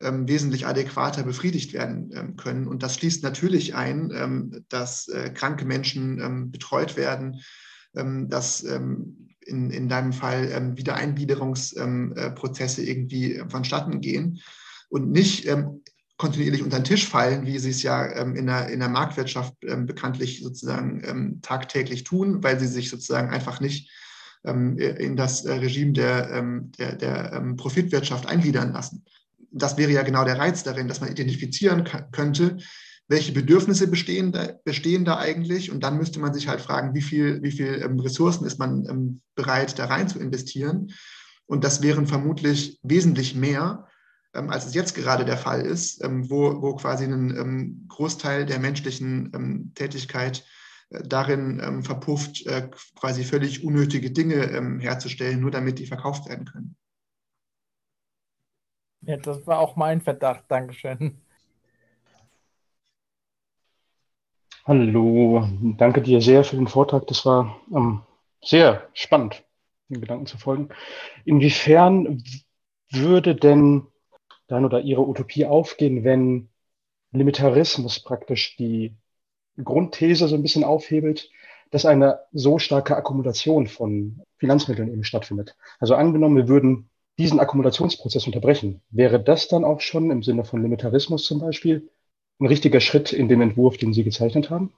ähm, 0.00 0.28
wesentlich 0.28 0.66
adäquater 0.66 1.22
befriedigt 1.22 1.72
werden 1.72 2.10
ähm, 2.14 2.36
können. 2.36 2.66
Und 2.66 2.82
das 2.82 2.96
schließt 2.96 3.22
natürlich 3.22 3.74
ein, 3.74 4.12
ähm, 4.14 4.64
dass 4.68 5.08
äh, 5.08 5.30
kranke 5.30 5.64
Menschen 5.64 6.20
ähm, 6.20 6.50
betreut 6.50 6.96
werden, 6.96 7.40
ähm, 7.96 8.28
dass 8.28 8.62
ähm, 8.64 9.28
in, 9.40 9.70
in 9.70 9.88
deinem 9.88 10.12
Fall 10.12 10.76
Wiedereingliederungsprozesse 10.76 12.84
irgendwie 12.84 13.42
vonstatten 13.48 14.02
gehen 14.02 14.40
und 14.88 15.10
nicht 15.10 15.48
kontinuierlich 16.16 16.62
unter 16.62 16.80
den 16.80 16.84
Tisch 16.84 17.06
fallen, 17.08 17.46
wie 17.46 17.58
sie 17.58 17.70
es 17.70 17.82
ja 17.82 18.04
in, 18.04 18.46
der, 18.46 18.68
in 18.68 18.80
der 18.80 18.88
Marktwirtschaft 18.88 19.54
bekanntlich 19.60 20.42
sozusagen 20.42 21.40
tagtäglich 21.42 22.04
tun, 22.04 22.42
weil 22.42 22.58
sie 22.58 22.66
sich 22.66 22.90
sozusagen 22.90 23.30
einfach 23.30 23.60
nicht 23.60 23.90
in 24.44 25.16
das 25.16 25.44
äh, 25.44 25.52
Regime 25.52 25.92
der, 25.92 26.42
der, 26.78 26.94
der 26.94 27.54
Profitwirtschaft 27.56 28.26
eingliedern 28.26 28.72
lassen 28.72 29.04
das 29.50 29.76
wäre 29.76 29.92
ja 29.92 30.02
genau 30.02 30.24
der 30.24 30.38
Reiz 30.38 30.62
darin, 30.62 30.88
dass 30.88 31.00
man 31.00 31.10
identifizieren 31.10 31.88
könnte, 32.12 32.58
welche 33.08 33.32
Bedürfnisse 33.32 33.88
bestehen 33.88 34.32
da, 34.32 34.52
bestehen 34.64 35.04
da 35.04 35.16
eigentlich? 35.16 35.70
Und 35.72 35.82
dann 35.82 35.96
müsste 35.96 36.20
man 36.20 36.34
sich 36.34 36.46
halt 36.46 36.60
fragen, 36.60 36.94
wie 36.94 37.00
viel, 37.00 37.42
wie 37.42 37.52
viel 37.52 37.80
ähm, 37.82 37.98
Ressourcen 37.98 38.44
ist 38.46 38.58
man 38.58 38.84
ähm, 38.86 39.20
bereit, 39.34 39.78
da 39.78 39.86
rein 39.86 40.08
zu 40.08 40.18
investieren? 40.18 40.92
Und 41.46 41.64
das 41.64 41.80
wären 41.80 42.06
vermutlich 42.06 42.78
wesentlich 42.82 43.34
mehr, 43.34 43.87
ähm, 44.38 44.50
als 44.50 44.66
es 44.66 44.74
jetzt 44.74 44.94
gerade 44.94 45.24
der 45.24 45.36
Fall 45.36 45.62
ist, 45.62 46.02
ähm, 46.04 46.30
wo, 46.30 46.62
wo 46.62 46.74
quasi 46.76 47.04
ein 47.04 47.36
ähm, 47.36 47.86
Großteil 47.88 48.46
der 48.46 48.58
menschlichen 48.58 49.32
ähm, 49.34 49.72
Tätigkeit 49.74 50.44
äh, 50.90 51.02
darin 51.04 51.82
verpufft, 51.82 52.46
äh, 52.46 52.68
quasi 52.98 53.24
völlig 53.24 53.64
unnötige 53.64 54.10
Dinge 54.10 54.78
herzustellen, 54.80 55.40
nur 55.40 55.50
damit 55.50 55.78
die 55.78 55.86
verkauft 55.86 56.28
werden 56.28 56.46
können. 56.46 56.76
Ja, 59.02 59.16
das 59.16 59.46
war 59.46 59.58
auch 59.58 59.76
mein 59.76 60.00
Verdacht. 60.00 60.44
Dankeschön. 60.48 61.20
Hallo, 64.64 65.48
danke 65.78 66.02
dir 66.02 66.20
sehr 66.20 66.44
für 66.44 66.56
den 66.56 66.66
Vortrag. 66.66 67.06
Das 67.06 67.24
war 67.24 67.58
ähm, 67.74 68.02
sehr 68.42 68.86
spannend, 68.92 69.42
den 69.88 70.02
Gedanken 70.02 70.26
zu 70.26 70.36
folgen. 70.36 70.68
Inwiefern 71.24 72.22
würde 72.90 73.34
denn 73.34 73.86
dein 74.48 74.64
oder 74.64 74.80
ihre 74.80 75.06
Utopie 75.06 75.46
aufgehen, 75.46 76.04
wenn 76.04 76.48
Limitarismus 77.12 78.00
praktisch 78.00 78.56
die 78.56 78.96
Grundthese 79.62 80.28
so 80.28 80.34
ein 80.34 80.42
bisschen 80.42 80.64
aufhebelt, 80.64 81.30
dass 81.70 81.86
eine 81.86 82.20
so 82.32 82.58
starke 82.58 82.96
Akkumulation 82.96 83.66
von 83.66 84.22
Finanzmitteln 84.38 84.92
eben 84.92 85.04
stattfindet? 85.04 85.56
Also 85.78 85.94
angenommen, 85.94 86.36
wir 86.36 86.48
würden 86.48 86.90
diesen 87.18 87.40
Akkumulationsprozess 87.40 88.26
unterbrechen. 88.26 88.80
Wäre 88.90 89.22
das 89.22 89.48
dann 89.48 89.64
auch 89.64 89.80
schon 89.80 90.10
im 90.10 90.22
Sinne 90.22 90.44
von 90.44 90.62
Limitarismus 90.62 91.24
zum 91.24 91.40
Beispiel 91.40 91.90
ein 92.40 92.46
richtiger 92.46 92.80
Schritt 92.80 93.12
in 93.12 93.28
dem 93.28 93.40
Entwurf, 93.40 93.76
den 93.76 93.92
Sie 93.92 94.04
gezeichnet 94.04 94.50
haben? 94.50 94.72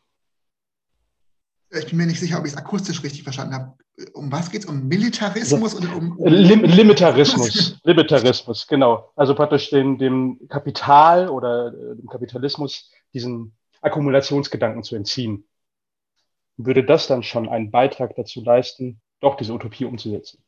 Ich 1.71 1.87
bin 1.87 1.99
mir 1.99 2.07
nicht 2.07 2.19
sicher, 2.19 2.39
ob 2.39 2.47
ich 2.47 2.53
es 2.53 2.59
akustisch 2.59 3.05
richtig 3.05 3.23
verstanden 3.23 3.55
habe. 3.55 3.75
Um 4.21 4.31
was 4.31 4.51
geht 4.51 4.65
es? 4.65 4.67
Um 4.69 4.87
Militarismus 4.87 5.75
oder 5.75 5.97
um. 5.97 6.19
Lim 6.23 6.63
Limitarismus. 6.63 7.81
Limitarismus, 7.85 8.67
genau. 8.67 9.11
Also 9.17 9.35
praktisch 9.35 9.71
dem, 9.71 9.97
dem 9.97 10.39
Kapital 10.51 11.31
oder 11.31 11.69
äh, 11.69 11.97
dem 11.97 12.07
Kapitalismus 12.07 12.91
diesen 13.15 13.57
Akkumulationsgedanken 13.81 14.83
zu 14.83 14.95
entziehen. 14.95 15.49
Würde 16.59 16.85
das 16.85 17.07
dann 17.07 17.23
schon 17.23 17.49
einen 17.49 17.71
Beitrag 17.71 18.15
dazu 18.15 18.45
leisten, 18.45 19.01
doch 19.21 19.37
diese 19.37 19.55
Utopie 19.55 19.87
umzusetzen? 19.87 20.45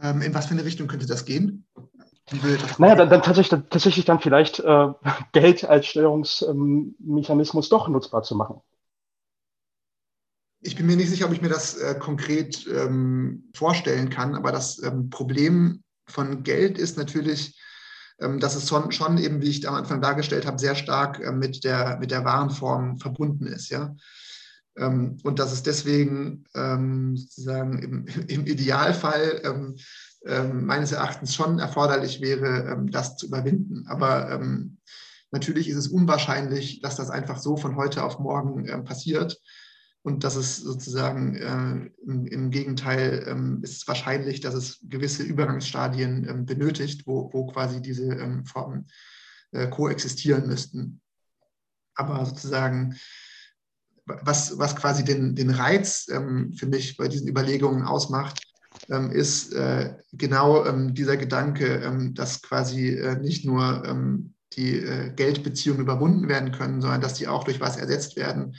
Ähm, 0.00 0.20
in 0.22 0.34
was 0.34 0.46
für 0.46 0.54
eine 0.54 0.64
Richtung 0.64 0.88
könnte 0.88 1.06
das 1.06 1.24
gehen? 1.24 1.68
naja, 2.78 2.96
dann, 2.96 3.08
dann 3.08 3.22
tatsächlich, 3.22 3.50
dann, 3.50 3.70
tatsächlich 3.70 4.04
dann 4.06 4.18
vielleicht 4.18 4.58
äh, 4.58 4.88
Geld 5.32 5.64
als 5.64 5.86
Steuerungsmechanismus 5.86 7.68
doch 7.68 7.86
nutzbar 7.86 8.24
zu 8.24 8.34
machen. 8.34 8.60
Ich 10.60 10.76
bin 10.76 10.86
mir 10.86 10.96
nicht 10.96 11.10
sicher, 11.10 11.26
ob 11.26 11.32
ich 11.32 11.42
mir 11.42 11.48
das 11.48 11.76
äh, 11.76 11.94
konkret 11.98 12.66
ähm, 12.66 13.50
vorstellen 13.54 14.10
kann, 14.10 14.34
aber 14.34 14.52
das 14.52 14.82
ähm, 14.82 15.10
Problem 15.10 15.82
von 16.08 16.42
Geld 16.42 16.78
ist 16.78 16.96
natürlich, 16.96 17.60
ähm, 18.20 18.40
dass 18.40 18.56
es 18.56 18.68
schon, 18.68 18.90
schon, 18.92 19.18
eben, 19.18 19.42
wie 19.42 19.50
ich 19.50 19.68
am 19.68 19.74
Anfang 19.74 20.00
dargestellt 20.00 20.46
habe, 20.46 20.58
sehr 20.58 20.74
stark 20.74 21.20
äh, 21.20 21.32
mit, 21.32 21.64
der, 21.64 21.98
mit 21.98 22.10
der 22.10 22.24
Warenform 22.24 22.98
verbunden 22.98 23.46
ist. 23.46 23.68
Ja? 23.68 23.94
Ähm, 24.76 25.18
und 25.22 25.38
dass 25.38 25.52
es 25.52 25.62
deswegen 25.62 26.44
ähm, 26.54 27.16
sozusagen 27.16 27.78
im, 27.78 28.06
im 28.28 28.46
Idealfall 28.46 29.42
ähm, 29.44 29.76
meines 30.66 30.92
Erachtens 30.92 31.34
schon 31.34 31.58
erforderlich 31.58 32.20
wäre, 32.20 32.84
das 32.90 33.16
zu 33.16 33.26
überwinden. 33.26 33.86
Aber 33.86 34.40
natürlich 35.30 35.68
ist 35.68 35.76
es 35.76 35.86
unwahrscheinlich, 35.86 36.80
dass 36.80 36.96
das 36.96 37.10
einfach 37.10 37.38
so 37.38 37.56
von 37.56 37.76
heute 37.76 38.02
auf 38.02 38.18
morgen 38.18 38.66
passiert. 38.82 39.40
Und 40.06 40.22
dass 40.22 40.36
es 40.36 40.58
sozusagen 40.58 41.34
äh, 41.34 41.90
im, 42.06 42.26
im, 42.26 42.50
Gegenteil 42.50 43.58
ist 43.62 43.78
es 43.78 43.88
wahrscheinlich, 43.88 44.40
dass 44.40 44.54
es 44.54 44.78
gewisse 44.84 45.24
Übergangsstadien 45.24 46.46
benötigt, 46.46 47.08
wo, 47.08 47.28
wo 47.32 47.46
quasi 47.46 47.82
diese 47.82 48.42
Formen 48.44 48.86
äh, 49.50 49.66
koexistieren 49.66 50.46
müssten. 50.46 51.00
Aber 51.96 52.24
sozusagen 52.24 52.96
was, 54.04 54.58
was 54.58 54.76
quasi 54.76 55.04
den, 55.04 55.34
den 55.34 55.50
Reiz 55.50 56.06
ähm, 56.10 56.52
für 56.52 56.66
mich 56.66 56.96
bei 56.96 57.08
diesen 57.08 57.28
Überlegungen 57.28 57.82
ausmacht, 57.82 58.40
ähm, 58.88 59.10
ist 59.10 59.52
äh, 59.52 59.96
genau 60.12 60.64
ähm, 60.64 60.94
dieser 60.94 61.16
Gedanke, 61.16 61.82
ähm, 61.82 62.14
dass 62.14 62.42
quasi 62.42 62.90
äh, 62.90 63.16
nicht 63.16 63.44
nur 63.44 63.84
ähm, 63.84 64.34
die 64.52 64.78
äh, 64.78 65.12
Geldbeziehungen 65.14 65.82
überwunden 65.82 66.28
werden 66.28 66.52
können, 66.52 66.80
sondern 66.80 67.00
dass 67.00 67.14
die 67.14 67.26
auch 67.26 67.44
durch 67.44 67.60
was 67.60 67.76
ersetzt 67.76 68.16
werden, 68.16 68.56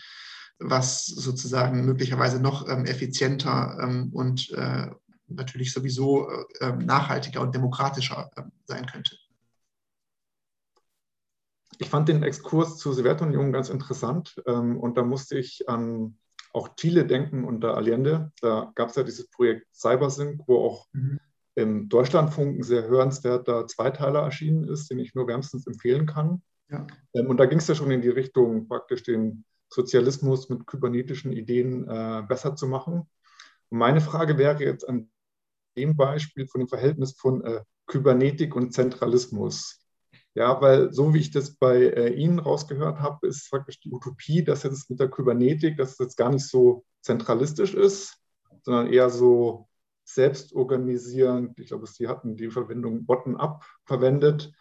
was 0.60 1.06
sozusagen 1.06 1.86
möglicherweise 1.86 2.42
noch 2.42 2.68
ähm, 2.68 2.86
effizienter 2.86 4.10
und 4.12 4.52
äh, 4.52 4.88
natürlich 5.28 5.74
sowieso 5.74 6.30
äh, 6.60 6.72
nachhaltiger 6.72 7.42
und 7.42 7.54
demokratischer 7.54 8.32
sein 8.66 8.86
könnte. 8.86 9.18
Ich 11.80 11.90
fand 11.90 12.10
den 12.10 12.24
Exkurs 12.24 12.78
zur 12.78 12.94
Sowjetunion 12.94 13.52
ganz 13.52 13.70
interessant 13.70 14.42
ähm, 14.48 14.80
und 14.80 14.98
da 14.98 15.04
musste 15.04 15.38
ich 15.38 15.70
an 15.70 16.18
auch 16.54 16.76
Chile 16.76 17.06
denken 17.06 17.44
unter 17.44 17.76
Allende. 17.76 18.32
Da 18.42 18.72
gab 18.76 18.90
es 18.90 18.96
ja 18.96 19.04
dieses 19.04 19.30
Projekt 19.30 19.68
Cybersync, 19.76 20.42
wo 20.48 20.66
auch 20.66 20.88
mhm. 20.94 21.20
im 21.56 21.90
Deutschlandfunk 21.90 22.60
ein 22.60 22.64
sehr 22.64 22.88
hörenswerter 22.88 23.68
Zweiteiler 23.68 24.22
erschienen 24.22 24.64
ist, 24.64 24.90
den 24.90 25.00
ich 25.00 25.14
nur 25.14 25.28
wärmstens 25.28 25.68
empfehlen 25.68 26.08
kann. 26.08 26.42
Ja. 26.70 26.88
Ähm, 27.14 27.28
und 27.28 27.38
da 27.38 27.46
ging 27.46 27.60
es 27.60 27.68
ja 27.68 27.76
schon 27.76 27.92
in 27.92 28.02
die 28.02 28.10
Richtung, 28.10 28.68
praktisch 28.68 29.04
den 29.04 29.46
Sozialismus 29.70 30.50
mit 30.50 30.66
kybernetischen 30.66 31.32
Ideen 31.32 31.88
äh, 31.88 32.24
besser 32.28 32.56
zu 32.56 32.68
machen. 32.68 33.10
Und 33.70 33.78
meine 33.78 34.02
Frage 34.02 34.38
wäre 34.38 34.64
jetzt 34.64 34.88
an 34.88 35.10
dem 35.78 35.96
Beispiel 35.96 36.48
von 36.48 36.60
dem 36.60 36.68
Verhältnis 36.68 37.14
von 37.18 37.44
äh, 37.44 37.62
Kybernetik 37.86 38.56
und 38.56 38.74
Zentralismus. 38.74 39.80
Ja, 40.34 40.62
weil 40.62 40.94
so 40.94 41.14
wie 41.14 41.20
ich 41.20 41.32
das 41.32 41.56
bei 41.56 41.78
äh, 41.78 42.14
Ihnen 42.14 42.40
rausgehört 42.40 43.00
habe, 43.00 43.28
ist 43.28 43.50
praktisch 43.50 43.80
die 43.80 43.92
Utopie, 43.92 44.44
dass 44.44 44.64
jetzt 44.64 44.90
mit 44.90 45.00
der 45.00 45.10
Kybernetik, 45.10 45.78
dass 45.78 45.94
es 45.94 45.98
jetzt 45.98 46.18
gar 46.18 46.30
nicht 46.30 46.48
so 46.48 46.86
zentralistisch 47.02 47.74
ist, 47.74 48.18
sondern 48.62 48.94
eher 48.94 49.10
so 49.10 49.68
selbstorganisierend. 50.04 51.60
Ich 51.60 51.68
glaube, 51.68 51.88
Sie 51.88 52.08
hatten 52.08 52.38
die 52.38 52.50
Verwendung 52.50 53.06
bottom-up 53.06 53.66
verwendet. 53.86 54.52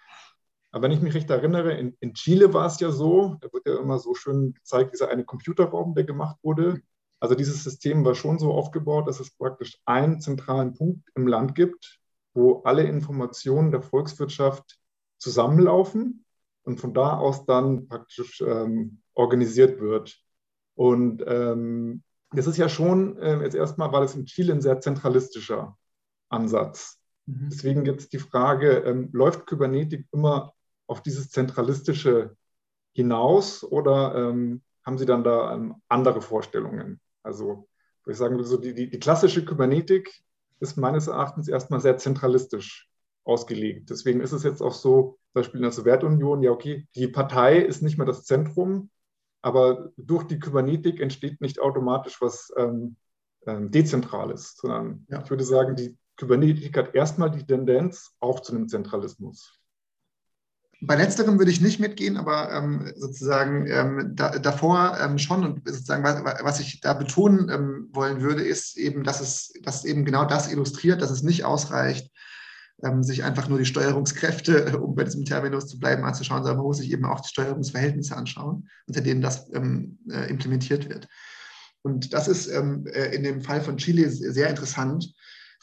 Aber 0.76 0.82
wenn 0.82 0.92
ich 0.92 1.00
mich 1.00 1.14
recht 1.14 1.30
erinnere, 1.30 1.72
in, 1.72 1.96
in 2.00 2.12
Chile 2.12 2.52
war 2.52 2.66
es 2.66 2.78
ja 2.80 2.90
so, 2.90 3.38
da 3.40 3.50
wird 3.50 3.66
ja 3.66 3.80
immer 3.80 3.98
so 3.98 4.14
schön 4.14 4.52
gezeigt, 4.52 4.92
dieser 4.92 5.08
eine 5.08 5.24
Computerraum, 5.24 5.94
der 5.94 6.04
gemacht 6.04 6.36
wurde. 6.42 6.82
Also 7.18 7.34
dieses 7.34 7.64
System 7.64 8.04
war 8.04 8.14
schon 8.14 8.38
so 8.38 8.52
aufgebaut, 8.52 9.08
dass 9.08 9.18
es 9.18 9.30
praktisch 9.30 9.78
einen 9.86 10.20
zentralen 10.20 10.74
Punkt 10.74 11.08
im 11.14 11.28
Land 11.28 11.54
gibt, 11.54 11.98
wo 12.34 12.60
alle 12.64 12.82
Informationen 12.82 13.70
der 13.70 13.80
Volkswirtschaft 13.80 14.78
zusammenlaufen 15.16 16.26
und 16.64 16.78
von 16.78 16.92
da 16.92 17.16
aus 17.16 17.46
dann 17.46 17.88
praktisch 17.88 18.42
ähm, 18.42 19.00
organisiert 19.14 19.80
wird. 19.80 20.14
Und 20.74 21.24
ähm, 21.26 22.02
das 22.32 22.46
ist 22.46 22.58
ja 22.58 22.68
schon, 22.68 23.16
äh, 23.16 23.42
jetzt 23.42 23.56
erstmal 23.56 23.92
war 23.92 24.02
das 24.02 24.14
in 24.14 24.26
Chile 24.26 24.52
ein 24.52 24.60
sehr 24.60 24.78
zentralistischer 24.78 25.74
Ansatz. 26.28 26.98
Mhm. 27.24 27.48
Deswegen 27.50 27.86
jetzt 27.86 28.12
die 28.12 28.18
Frage, 28.18 28.80
ähm, 28.80 29.08
läuft 29.12 29.46
Kybernetik 29.46 30.06
immer 30.12 30.52
auf 30.86 31.02
dieses 31.02 31.30
Zentralistische 31.30 32.36
hinaus 32.92 33.64
oder 33.64 34.14
ähm, 34.14 34.62
haben 34.84 34.98
Sie 34.98 35.06
dann 35.06 35.24
da 35.24 35.54
ähm, 35.54 35.82
andere 35.88 36.22
Vorstellungen? 36.22 37.00
Also, 37.22 37.68
würde 38.04 38.12
ich 38.12 38.18
sagen, 38.18 38.42
so 38.44 38.56
die, 38.56 38.74
die, 38.74 38.88
die 38.88 38.98
klassische 38.98 39.44
Kybernetik 39.44 40.22
ist 40.60 40.76
meines 40.76 41.08
Erachtens 41.08 41.48
erstmal 41.48 41.80
sehr 41.80 41.98
zentralistisch 41.98 42.88
ausgelegt. 43.24 43.90
Deswegen 43.90 44.20
ist 44.20 44.32
es 44.32 44.44
jetzt 44.44 44.62
auch 44.62 44.72
so, 44.72 45.18
zum 45.32 45.34
Beispiel 45.34 45.58
in 45.58 45.62
der 45.62 45.72
Sowjetunion, 45.72 46.42
ja, 46.42 46.52
okay, 46.52 46.86
die 46.94 47.08
Partei 47.08 47.58
ist 47.58 47.82
nicht 47.82 47.98
mehr 47.98 48.06
das 48.06 48.24
Zentrum, 48.24 48.90
aber 49.42 49.90
durch 49.96 50.24
die 50.24 50.38
Kybernetik 50.38 51.00
entsteht 51.00 51.40
nicht 51.40 51.60
automatisch 51.60 52.20
was 52.20 52.52
ähm, 52.56 52.96
ähm, 53.46 53.70
Dezentrales, 53.70 54.56
sondern 54.56 55.06
ja. 55.08 55.22
ich 55.22 55.30
würde 55.30 55.44
sagen, 55.44 55.76
die 55.76 55.96
Kybernetik 56.16 56.76
hat 56.76 56.94
erstmal 56.94 57.30
die 57.30 57.44
Tendenz 57.44 58.14
auch 58.20 58.40
zu 58.40 58.54
einem 58.54 58.68
Zentralismus. 58.68 59.60
Bei 60.80 60.94
letzterem 60.94 61.38
würde 61.38 61.50
ich 61.50 61.62
nicht 61.62 61.80
mitgehen, 61.80 62.18
aber 62.18 62.52
ähm, 62.52 62.92
sozusagen 62.96 63.66
ähm, 63.66 64.12
da, 64.14 64.38
davor 64.38 64.98
ähm, 65.00 65.18
schon. 65.18 65.44
Und 65.44 65.66
sozusagen, 65.66 66.04
was, 66.04 66.22
was 66.42 66.60
ich 66.60 66.80
da 66.80 66.92
betonen 66.92 67.48
ähm, 67.48 67.88
wollen 67.92 68.20
würde, 68.20 68.42
ist 68.42 68.76
eben, 68.76 69.02
dass 69.02 69.20
es, 69.20 69.54
dass 69.62 69.86
eben 69.86 70.04
genau 70.04 70.26
das 70.26 70.52
illustriert, 70.52 71.00
dass 71.00 71.10
es 71.10 71.22
nicht 71.22 71.44
ausreicht, 71.44 72.10
ähm, 72.82 73.02
sich 73.02 73.24
einfach 73.24 73.48
nur 73.48 73.58
die 73.58 73.64
Steuerungskräfte, 73.64 74.78
um 74.80 74.94
bei 74.94 75.04
diesem 75.04 75.24
Terminus 75.24 75.66
zu 75.66 75.78
bleiben, 75.78 76.04
anzuschauen, 76.04 76.42
sondern 76.42 76.58
man 76.58 76.66
muss 76.66 76.78
sich 76.78 76.92
eben 76.92 77.06
auch 77.06 77.20
die 77.20 77.30
Steuerungsverhältnisse 77.30 78.14
anschauen, 78.14 78.68
unter 78.86 79.00
denen 79.00 79.22
das 79.22 79.50
ähm, 79.54 79.98
äh, 80.10 80.28
implementiert 80.28 80.90
wird. 80.90 81.08
Und 81.80 82.12
das 82.12 82.28
ist 82.28 82.48
äh, 82.48 82.60
in 83.14 83.22
dem 83.22 83.40
Fall 83.40 83.62
von 83.62 83.78
Chile 83.78 84.10
sehr 84.10 84.50
interessant, 84.50 85.14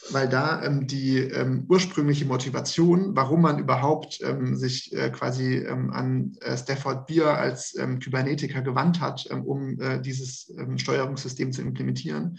weil 0.10 0.28
da 0.28 0.62
ähm, 0.64 0.88
die 0.88 1.18
ähm, 1.18 1.66
ursprüngliche 1.70 2.26
Motivation, 2.26 3.16
warum 3.16 3.42
man 3.42 3.60
überhaupt 3.60 4.20
ähm, 4.22 4.56
sich 4.56 4.94
äh, 4.94 5.10
quasi 5.10 5.56
ähm, 5.56 5.92
an 5.92 6.36
äh, 6.42 6.58
Stafford 6.58 7.08
Beer 7.08 7.38
als 7.38 7.76
ähm, 7.78 8.00
Kybernetiker 8.00 8.62
gewandt 8.62 9.00
hat, 9.00 9.26
ähm, 9.30 9.44
um 9.44 9.80
äh, 9.80 10.02
dieses 10.02 10.54
Steuerungssystem 10.78 11.52
zu 11.52 11.62
implementieren, 11.62 12.38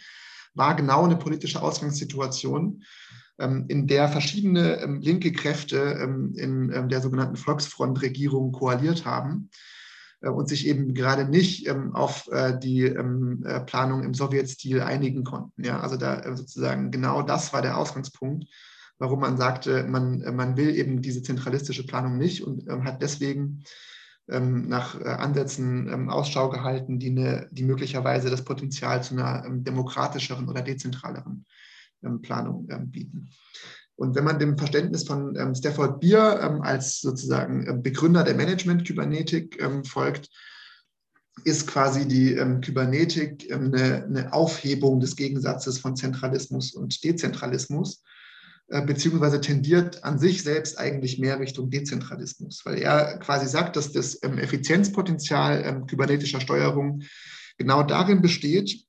war 0.55 0.75
genau 0.75 1.05
eine 1.05 1.17
politische 1.17 1.61
Ausgangssituation, 1.61 2.85
in 3.37 3.89
der 3.89 4.09
verschiedene 4.09 4.99
linke 5.01 5.33
Kräfte 5.33 5.77
in 5.77 6.89
der 6.89 7.01
sogenannten 7.01 7.35
Volksfrontregierung 7.35 8.53
koaliert 8.53 9.05
haben 9.05 9.51
und 10.31 10.49
sich 10.49 10.67
eben 10.67 10.95
gerade 10.95 11.27
nicht 11.27 11.67
ähm, 11.69 11.95
auf 11.95 12.29
äh, 12.31 12.59
die 12.59 12.83
ähm, 12.83 13.45
äh, 13.47 13.61
Planung 13.61 14.03
im 14.03 14.15
Sowjetstil 14.15 14.81
einigen 14.81 15.25
konnten. 15.25 15.63
Ja, 15.63 15.81
also 15.81 15.97
da 15.97 16.37
sozusagen 16.37 16.91
genau 16.91 17.23
das 17.23 17.53
war 17.53 17.63
der 17.63 17.79
Ausgangspunkt, 17.79 18.47
warum 18.99 19.21
man 19.21 19.37
sagte, 19.37 19.85
man, 19.85 20.21
man 20.35 20.57
will 20.57 20.75
eben 20.75 21.03
diese 21.03 21.23
zentralistische 21.23 21.87
Planung 21.87 22.19
nicht 22.19 22.43
und 22.43 22.69
ähm, 22.69 22.85
hat 22.85 23.03
deswegen 23.03 23.65
nach 24.27 24.99
Ansätzen 25.03 26.09
Ausschau 26.09 26.49
gehalten, 26.49 26.99
die, 26.99 27.11
eine, 27.11 27.47
die 27.53 27.63
möglicherweise 27.63 28.31
das 28.31 28.43
Potenzial 28.43 29.03
zu 29.03 29.13
einer 29.13 29.45
demokratischeren 29.51 30.49
oder 30.49 30.63
dezentraleren 30.63 31.45
Planung 32.23 32.67
bieten. 32.87 33.29
Und 33.97 34.15
wenn 34.15 34.25
man 34.25 34.39
dem 34.39 34.59
Verständnis 34.59 35.05
von 35.05 35.37
ähm, 35.37 35.55
Stafford 35.55 36.01
Beer 36.01 36.41
ähm, 36.43 36.63
als 36.63 37.01
sozusagen 37.01 37.67
ähm, 37.67 37.83
Begründer 37.83 38.25
der 38.25 38.35
Management-Kybernetik 38.35 39.63
ähm, 39.63 39.85
folgt, 39.85 40.31
ist 41.45 41.67
quasi 41.67 42.07
die 42.07 42.35
ähm, 42.35 42.61
Kybernetik 42.61 43.51
ähm, 43.51 43.73
eine, 43.73 44.05
eine, 44.05 44.33
Aufhebung 44.33 45.01
des 45.01 45.17
Gegensatzes 45.17 45.79
von 45.79 45.97
Zentralismus 45.97 46.73
und 46.73 47.05
Dezentralismus, 47.05 48.03
äh, 48.69 48.83
beziehungsweise 48.83 49.41
tendiert 49.41 50.03
an 50.03 50.19
sich 50.19 50.43
selbst 50.43 50.79
eigentlich 50.79 51.19
mehr 51.19 51.39
Richtung 51.39 51.71
Dezentralismus, 51.71 52.63
weil 52.65 52.79
er 52.79 53.19
quasi 53.19 53.47
sagt, 53.47 53.77
dass 53.77 53.93
das 53.93 54.21
Effizienzpotenzial 54.23 55.85
kybernetischer 55.87 56.41
Steuerung 56.41 57.03
genau 57.59 57.83
darin 57.83 58.23
besteht, 58.23 58.84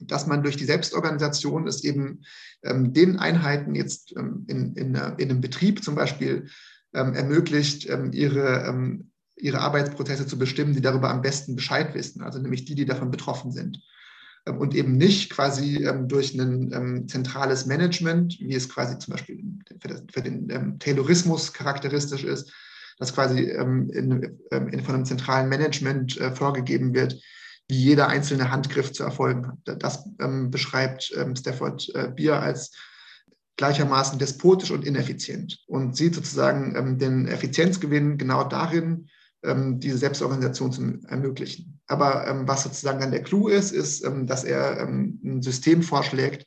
dass 0.00 0.26
man 0.26 0.42
durch 0.42 0.56
die 0.56 0.64
Selbstorganisation 0.64 1.66
es 1.66 1.84
eben 1.84 2.22
ähm, 2.62 2.92
den 2.92 3.18
Einheiten 3.18 3.74
jetzt 3.74 4.14
ähm, 4.16 4.44
in, 4.46 4.74
in, 4.74 4.94
in, 4.94 4.96
einem 4.96 5.40
Betrieb 5.40 5.82
zum 5.82 5.94
Beispiel 5.94 6.48
ähm, 6.94 7.14
ermöglicht, 7.14 7.88
ähm, 7.88 8.12
ihre, 8.12 8.64
ähm, 8.66 9.10
ihre 9.36 9.60
Arbeitsprozesse 9.60 10.26
zu 10.26 10.38
bestimmen, 10.38 10.74
die 10.74 10.80
darüber 10.80 11.10
am 11.10 11.22
besten 11.22 11.56
Bescheid 11.56 11.94
wissen, 11.94 12.22
also 12.22 12.38
nämlich 12.38 12.64
die, 12.64 12.74
die 12.74 12.86
davon 12.86 13.10
betroffen 13.10 13.50
sind. 13.50 13.80
Ähm, 14.46 14.58
und 14.58 14.74
eben 14.74 14.96
nicht 14.96 15.30
quasi 15.30 15.86
durch 16.06 16.38
ein 16.38 17.08
zentrales 17.08 17.66
Management, 17.66 18.38
wie 18.40 18.54
es 18.54 18.68
quasi 18.68 18.98
zum 18.98 19.12
Beispiel 19.12 19.42
für, 19.80 19.88
das, 19.88 20.02
für 20.12 20.22
den 20.22 20.78
Taylorismus 20.78 21.52
charakteristisch 21.52 22.24
ist, 22.24 22.52
das 22.98 23.14
quasi 23.14 23.44
in, 23.44 23.90
in, 24.50 24.82
von 24.82 24.94
einem 24.94 25.04
zentralen 25.04 25.48
Management 25.48 26.20
äh, 26.20 26.32
vorgegeben 26.32 26.94
wird, 26.94 27.20
wie 27.68 27.76
jeder 27.76 28.08
einzelne 28.08 28.50
Handgriff 28.50 28.92
zu 28.92 29.04
erfolgen 29.04 29.46
hat. 29.46 29.82
Das 29.82 30.08
ähm, 30.20 30.50
beschreibt 30.50 31.12
ähm, 31.16 31.36
Stafford 31.36 31.94
äh, 31.94 32.08
Beer 32.14 32.40
als 32.40 32.72
gleichermaßen 33.56 34.18
despotisch 34.18 34.70
und 34.70 34.86
ineffizient 34.86 35.58
und 35.66 35.96
sieht 35.96 36.14
sozusagen 36.14 36.74
ähm, 36.76 36.98
den 36.98 37.26
Effizienzgewinn 37.26 38.16
genau 38.16 38.44
darin, 38.44 39.08
ähm, 39.42 39.80
diese 39.80 39.98
Selbstorganisation 39.98 40.72
zu 40.72 40.98
ermöglichen. 41.08 41.80
Aber 41.86 42.26
ähm, 42.26 42.48
was 42.48 42.62
sozusagen 42.62 43.00
dann 43.00 43.10
der 43.10 43.22
Clou 43.22 43.48
ist, 43.48 43.72
ist, 43.72 44.04
ähm, 44.04 44.26
dass 44.26 44.44
er 44.44 44.80
ein 44.80 45.42
System 45.42 45.82
vorschlägt, 45.82 46.46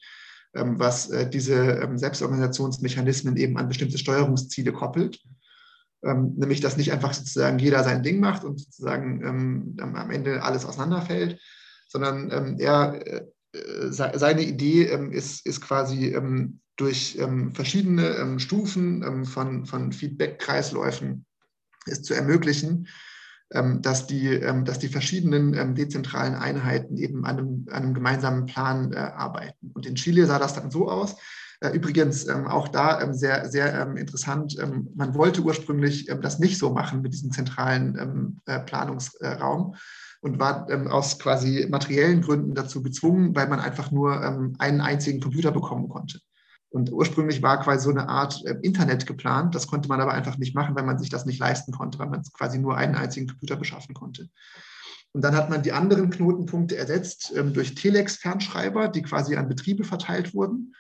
was 0.54 1.10
äh, 1.10 1.30
diese 1.30 1.90
Selbstorganisationsmechanismen 1.96 3.38
eben 3.38 3.58
an 3.58 3.70
bestimmte 3.70 3.98
Steuerungsziele 3.98 4.74
koppelt 4.74 5.18
ähm, 6.04 6.34
nämlich 6.38 6.62
dass 6.62 6.78
nicht 6.78 6.92
einfach 6.92 7.14
sozusagen 7.14 7.60
jeder 7.60 7.84
sein 7.84 8.04
Ding 8.04 8.20
macht 8.20 8.44
und 8.44 8.60
sozusagen 8.60 9.22
ähm, 9.24 9.78
am 9.80 10.10
Ende 10.10 10.42
alles 10.42 10.66
auseinanderfällt, 10.66 11.40
sondern 11.88 12.32
ähm, 12.32 12.56
er, 12.58 13.06
äh, 13.06 13.26
seine 13.90 14.44
Idee 14.44 14.86
ähm, 14.86 15.12
ist, 15.12 15.46
ist 15.46 15.62
quasi 15.62 16.08
ähm, 16.08 16.60
durch 16.78 17.18
ähm, 17.20 17.54
verschiedene 17.54 18.40
Stufen 18.40 19.26
von, 19.26 19.66
von 19.68 19.92
Feedback-Kreisläufen 19.92 21.26
zu 22.02 22.14
ermöglichen, 22.16 22.88
dass, 23.50 24.08
die, 24.08 24.40
dass 24.40 24.80
die 24.80 24.88
verschiedenen 24.88 25.76
dezentralen 25.76 26.34
Einheiten 26.34 26.98
eben 26.98 27.26
an 27.26 27.38
einem, 27.38 27.66
an 27.70 27.84
einem 27.84 27.94
gemeinsamen 27.94 28.46
Plan 28.48 28.94
äh, 28.94 28.96
arbeiten. 28.96 29.72
Und 29.74 29.86
in 29.86 29.94
Chile 29.96 30.26
sah 30.26 30.40
das 30.40 30.56
dann 30.56 30.72
so 30.72 30.90
aus, 30.90 31.18
übrigens 31.70 32.28
ähm, 32.28 32.48
auch 32.48 32.68
da 32.68 33.02
ähm, 33.02 33.14
sehr, 33.14 33.50
sehr 33.50 33.74
ähm, 33.80 33.98
interessant. 33.98 34.58
man 34.96 35.14
wollte 35.14 35.42
ursprünglich 35.42 36.08
das 36.22 36.40
nicht 36.40 36.58
so 36.58 36.72
machen 36.72 37.02
mit 37.02 37.14
diesem 37.14 37.32
zentralen 37.32 38.42
äh, 38.46 38.60
Planungsraum 38.60 39.76
und 40.22 40.40
war 40.40 40.68
aus 40.92 41.20
quasi 41.20 41.68
materiellen 41.70 42.22
Gründen 42.22 42.54
dazu 42.54 42.82
gezwungen, 42.84 43.36
weil 43.36 43.48
man 43.48 43.60
einfach 43.60 43.92
nur 43.92 44.22
einen 44.60 44.82
einzigen 44.82 45.20
Computer 45.20 45.52
bekommen 45.52 45.90
konnte. 45.90 46.20
Und 46.70 46.92
ursprünglich 46.92 47.42
war 47.42 47.60
quasi 47.60 47.86
so 47.86 47.90
eine 47.90 48.08
Art 48.08 48.44
Internet 48.62 49.08
geplant. 49.08 49.56
Das 49.56 49.66
konnte 49.66 49.90
man 49.90 50.00
aber 50.00 50.14
einfach 50.14 50.38
nicht 50.38 50.54
machen, 50.54 50.76
weil 50.76 50.86
man 50.86 51.00
sich 51.00 51.10
das 51.10 51.26
nicht 51.26 51.40
leisten 51.40 51.72
konnte, 51.72 51.98
weil 51.98 52.10
man 52.10 52.22
quasi 52.34 52.60
nur 52.60 52.78
einen 52.78 52.94
einzigen 52.94 53.28
Computer 53.28 53.56
beschaffen 53.56 53.96
konnte. 53.96 54.30
Und 55.14 55.24
dann 55.24 55.36
hat 55.36 55.50
man 55.50 55.62
die 55.62 55.74
anderen 55.74 56.10
Knotenpunkte 56.10 56.78
ersetzt 56.78 57.34
ähm, 57.36 57.54
durch 57.54 57.76
Telex-Fernschreiber, 57.76 58.88
die 58.88 59.02
quasi 59.02 59.36
an 59.36 59.50
Betriebe 59.50 59.84
verteilt 59.84 60.34
wurden. 60.34 60.74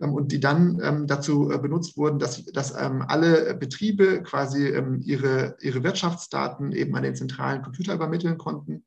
Ähm, 0.00 0.12
und 0.14 0.32
die 0.32 0.40
dann 0.40 0.80
ähm, 0.82 1.06
dazu 1.06 1.50
äh, 1.50 1.58
benutzt 1.58 1.96
wurden, 1.96 2.18
dass, 2.18 2.44
dass 2.46 2.74
ähm, 2.78 3.02
alle 3.06 3.54
Betriebe 3.54 4.22
quasi 4.22 4.68
ihre, 5.04 5.56
ihre 5.60 5.82
Wirtschaftsdaten 5.82 6.72
eben 6.72 6.94
an 6.96 7.02
den 7.02 7.16
zentralen 7.16 7.62
Computer 7.62 7.94
übermitteln 7.94 8.38
konnten 8.38 8.84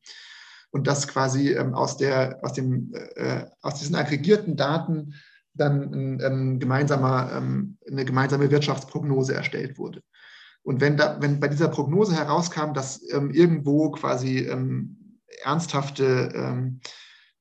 und 0.71 0.85
dass 0.85 1.07
quasi 1.07 1.57
aus, 1.57 1.97
der, 1.97 2.39
aus, 2.43 2.53
dem, 2.53 2.93
äh, 3.15 3.45
aus 3.61 3.79
diesen 3.79 3.95
aggregierten 3.95 4.55
Daten 4.55 5.15
dann 5.55 5.93
ein, 5.93 6.21
ein 6.21 6.59
gemeinsamer, 6.59 7.31
eine 7.31 8.05
gemeinsame 8.05 8.51
Wirtschaftsprognose 8.51 9.33
erstellt 9.33 9.79
wurde. 9.79 10.01
Und 10.61 10.79
wenn, 10.79 10.95
da, 10.95 11.17
wenn 11.19 11.39
bei 11.39 11.47
dieser 11.47 11.69
Prognose 11.69 12.15
herauskam, 12.15 12.73
dass 12.73 13.01
irgendwo 13.01 13.89
quasi 13.89 14.47
ernsthafte 15.43 16.77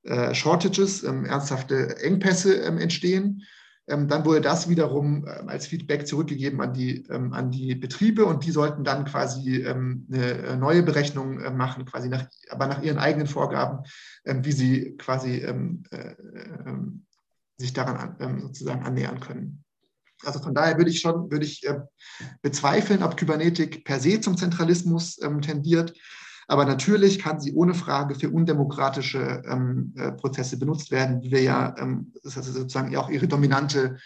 äh, 0.04 0.34
Shortages, 0.34 1.02
ernsthafte 1.02 1.98
Engpässe 2.02 2.62
entstehen, 2.62 3.42
dann 3.88 4.24
wurde 4.24 4.42
das 4.42 4.68
wiederum 4.68 5.26
ähm, 5.26 5.48
als 5.48 5.66
Feedback 5.66 6.06
zurückgegeben 6.06 6.60
an 6.60 6.74
die, 6.74 7.06
ähm, 7.10 7.32
an 7.32 7.50
die 7.50 7.74
Betriebe 7.74 8.26
und 8.26 8.44
die 8.44 8.50
sollten 8.50 8.84
dann 8.84 9.06
quasi 9.06 9.64
eine 9.66 10.06
äh, 10.12 10.56
neue 10.56 10.82
Berechnung 10.82 11.40
äh, 11.40 11.50
machen, 11.50 11.86
quasi 11.86 12.08
nach, 12.08 12.26
aber 12.50 12.66
nach 12.66 12.82
ihren 12.82 12.98
eigenen 12.98 13.26
Vorgaben, 13.26 13.84
wie 14.24 14.52
sie 14.52 14.94
quasi 14.98 15.38
äh, 15.38 16.14
sich 17.56 17.72
daran 17.72 18.38
sozusagen 18.40 18.84
annähern 18.84 19.20
können. 19.20 19.64
Also 20.24 20.38
von 20.38 20.54
daher 20.54 20.76
würde 20.76 20.90
ich 20.90 21.00
schon 21.00 21.30
würde 21.30 21.44
ich 21.44 21.66
bezweifeln, 22.42 23.02
ob 23.02 23.16
Kybernetik 23.16 23.84
per 23.84 23.98
se 24.00 24.20
zum 24.20 24.36
Zentralismus 24.36 25.16
tendiert. 25.40 25.92
Aber 26.50 26.64
natürlich 26.64 27.18
kann 27.18 27.40
sie 27.40 27.52
ohne 27.52 27.74
Frage 27.74 28.14
für 28.14 28.30
undemokratische 28.30 29.42
ähm, 29.46 29.92
äh, 29.96 30.12
Prozesse 30.12 30.58
benutzt 30.58 30.90
werden, 30.90 31.22
wie 31.22 31.30
wir 31.30 31.42
ja, 31.42 31.76
ähm, 31.78 32.14
das 32.24 32.38
ist 32.38 32.54
sozusagen 32.54 32.96
auch 32.96 33.10
ihre 33.10 33.28
dominante 33.28 33.98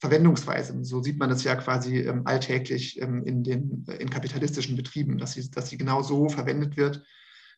Verwendungsweise. 0.00 0.82
So 0.82 1.02
sieht 1.02 1.18
man 1.18 1.28
das 1.28 1.44
ja 1.44 1.54
quasi 1.56 1.98
ähm, 1.98 2.22
alltäglich 2.26 3.00
ähm, 3.02 3.22
in 3.24 3.44
den 3.44 3.84
in 3.98 4.08
kapitalistischen 4.08 4.76
Betrieben, 4.76 5.18
dass 5.18 5.34
sie, 5.34 5.50
dass 5.50 5.68
sie 5.68 5.76
genau 5.76 6.02
so 6.02 6.30
verwendet 6.30 6.78
wird, 6.78 7.02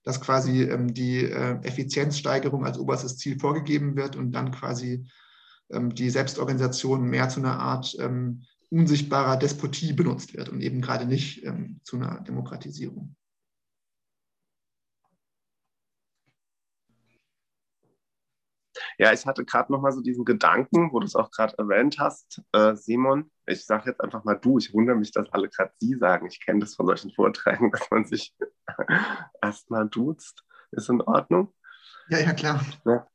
dass 0.02 0.20
quasi 0.20 0.62
ähm, 0.62 0.92
die 0.92 1.24
äh, 1.24 1.60
Effizienzsteigerung 1.62 2.66
als 2.66 2.78
oberstes 2.80 3.18
Ziel 3.18 3.38
vorgegeben 3.38 3.94
wird 3.94 4.16
und 4.16 4.32
dann 4.32 4.50
quasi 4.50 5.06
ähm, 5.70 5.94
die 5.94 6.10
Selbstorganisation 6.10 7.04
mehr 7.04 7.28
zu 7.28 7.38
einer 7.38 7.60
Art 7.60 7.96
unsichtbarer 8.68 9.36
Despotie 9.36 9.92
benutzt 9.92 10.34
wird 10.34 10.48
und 10.48 10.60
eben 10.60 10.80
gerade 10.80 11.06
nicht 11.06 11.44
ähm, 11.44 11.78
zu 11.84 11.96
einer 11.96 12.20
Demokratisierung. 12.22 13.14
Ja, 18.98 19.12
ich 19.12 19.26
hatte 19.26 19.44
gerade 19.44 19.70
noch 19.72 19.82
mal 19.82 19.92
so 19.92 20.00
diesen 20.00 20.24
Gedanken, 20.24 20.92
wo 20.92 21.00
du 21.00 21.06
es 21.06 21.16
auch 21.16 21.30
gerade 21.30 21.56
erwähnt 21.58 21.98
hast, 21.98 22.42
äh, 22.52 22.74
Simon. 22.74 23.30
Ich 23.46 23.64
sage 23.66 23.90
jetzt 23.90 24.00
einfach 24.00 24.24
mal 24.24 24.34
du. 24.34 24.58
Ich 24.58 24.72
wundere 24.72 24.96
mich, 24.96 25.12
dass 25.12 25.30
alle 25.32 25.48
gerade 25.48 25.72
Sie 25.78 25.94
sagen. 25.94 26.26
Ich 26.26 26.44
kenne 26.44 26.60
das 26.60 26.74
von 26.74 26.86
solchen 26.86 27.12
Vorträgen, 27.12 27.70
dass 27.72 27.90
man 27.90 28.04
sich 28.06 28.34
erstmal 29.42 29.88
duzt. 29.88 30.44
Ist 30.72 30.88
in 30.88 31.00
Ordnung? 31.02 31.54
Ja, 32.08 32.18
ja, 32.18 32.32
klar. 32.32 32.60
Ja. 32.84 33.06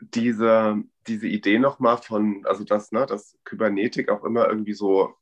Diese, 0.00 0.82
diese 1.08 1.26
Idee 1.26 1.58
nochmal 1.58 1.98
von, 1.98 2.44
also 2.46 2.62
dass, 2.64 2.92
ne, 2.92 3.06
dass 3.06 3.36
Kybernetik 3.44 4.10
auch 4.10 4.22
immer 4.24 4.48
irgendwie 4.48 4.74
so 4.74 5.16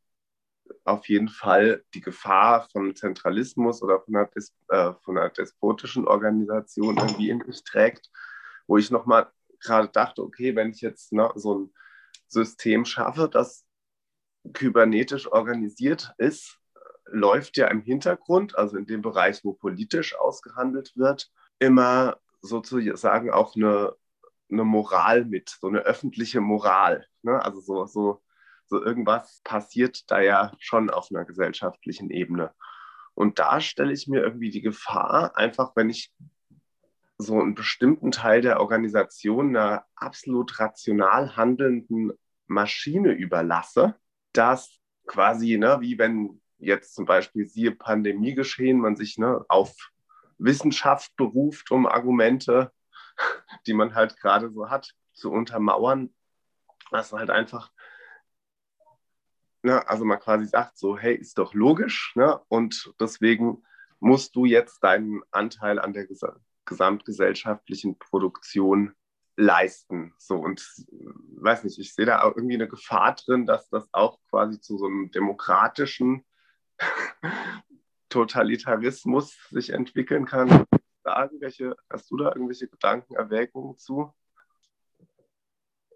auf 0.85 1.09
jeden 1.09 1.29
Fall 1.29 1.85
die 1.95 2.01
Gefahr 2.01 2.69
von 2.71 2.95
Zentralismus 2.95 3.83
oder 3.83 4.01
von 4.01 4.17
einer, 4.17 4.29
äh, 4.69 4.93
von 5.03 5.17
einer 5.17 5.31
despotischen 5.31 6.07
Organisation 6.07 6.97
irgendwie 6.97 7.31
in 7.31 7.41
sich 7.41 7.65
trägt, 7.65 8.11
wo 8.67 8.77
ich 8.77 8.91
nochmal 8.91 9.31
gerade 9.67 9.89
dachte, 9.89 10.23
okay, 10.23 10.55
wenn 10.57 10.71
ich 10.71 10.81
jetzt 10.81 11.13
ne, 11.13 11.31
so 11.35 11.59
ein 11.59 11.75
System 12.29 12.85
schaffe, 12.85 13.29
das 13.29 13.67
kybernetisch 14.53 15.31
organisiert 15.31 16.13
ist, 16.19 16.59
läuft 17.07 17.57
ja 17.57 17.69
im 17.69 17.83
Hintergrund, 17.83 18.57
also 18.57 18.77
in 18.77 18.87
dem 18.87 19.03
Bereich, 19.03 19.45
wo 19.45 19.53
politisch 19.53 20.17
ausgehandelt 20.17 20.97
wird, 20.97 21.31
immer 21.59 22.19
sozusagen 22.41 23.31
auch 23.31 23.57
eine, 23.57 23.95
eine 24.51 24.65
Moral 24.65 25.25
mit, 25.25 25.57
so 25.61 25.69
eine 25.69 25.81
öffentliche 25.81 26.41
Moral. 26.41 27.07
Ne? 27.23 27.43
Also 27.45 27.61
so, 27.61 27.87
so, 27.87 28.23
so 28.67 28.83
irgendwas 28.83 29.41
passiert 29.45 30.11
da 30.11 30.21
ja 30.21 30.53
schon 30.59 30.91
auf 30.91 31.09
einer 31.11 31.25
gesellschaftlichen 31.25 32.11
Ebene. 32.11 32.53
Und 33.15 33.39
da 33.39 33.61
stelle 33.61 33.93
ich 33.93 34.09
mir 34.09 34.23
irgendwie 34.23 34.51
die 34.51 34.61
Gefahr, 34.61 35.37
einfach 35.37 35.75
wenn 35.75 35.89
ich 35.89 36.13
so 37.19 37.41
einen 37.41 37.55
bestimmten 37.55 38.11
Teil 38.11 38.43
der 38.43 38.61
Organisation 38.61 39.57
einer 39.57 39.87
absolut 39.95 40.59
rational 40.61 41.37
handelnden 41.37 42.13
Maschine 42.47 43.13
überlasse, 43.13 43.95
dass 44.33 44.79
quasi, 45.07 45.57
ne, 45.57 45.79
wie 45.81 45.99
wenn 45.99 46.41
jetzt 46.59 46.95
zum 46.95 47.07
Beispiel 47.07 47.47
siehe 47.47 47.73
Pandemie 47.73 48.35
geschehen, 48.35 48.79
man 48.79 48.97
sich 48.97 49.19
ne, 49.19 49.45
auf 49.49 49.75
Wissenschaft 50.39 51.15
beruft, 51.17 51.71
um 51.71 51.87
Argumente, 51.87 52.73
die 53.67 53.73
man 53.73 53.95
halt 53.95 54.19
gerade 54.21 54.51
so 54.51 54.69
hat, 54.69 54.93
zu 55.15 55.31
untermauern, 55.33 56.15
dass 56.91 57.13
halt 57.13 57.31
einfach, 57.31 57.73
ne, 59.63 59.89
also 59.89 60.05
man 60.05 60.21
quasi 60.21 60.47
sagt 60.47 60.77
so, 60.79 60.99
hey, 60.99 61.15
ist 61.15 61.39
doch 61.39 61.55
logisch, 61.55 62.13
ne, 62.15 62.41
und 62.49 62.93
deswegen 63.01 63.63
musst 64.01 64.37
du 64.37 64.45
jetzt 64.45 64.81
deinen 64.81 65.23
Anteil 65.31 65.79
an 65.79 65.95
der 65.95 66.07
gesamtgesellschaftlichen 66.67 67.99
Produktion 67.99 68.95
leisten. 69.37 70.15
So 70.19 70.37
und 70.37 70.67
weiß 71.37 71.65
nicht, 71.65 71.79
ich 71.79 71.95
sehe 71.95 72.07
da 72.07 72.23
auch 72.23 72.37
irgendwie 72.37 72.55
eine 72.55 72.69
Gefahr 72.69 73.15
drin, 73.15 73.47
dass 73.47 73.69
das 73.69 73.89
auch 73.93 74.19
quasi 74.31 74.61
zu 74.61 74.79
so 74.79 74.87
einem 74.87 75.11
demokratischen 75.11 76.25
Totalitarismus 78.09 79.37
sich 79.51 79.71
entwickeln 79.71 80.25
kann. 80.25 80.65
Hast 81.05 81.33
du 82.11 82.17
da 82.17 82.29
irgendwelche 82.29 82.69
Gedanken, 82.69 83.15
Erwägungen 83.15 83.79
zu? 83.79 84.13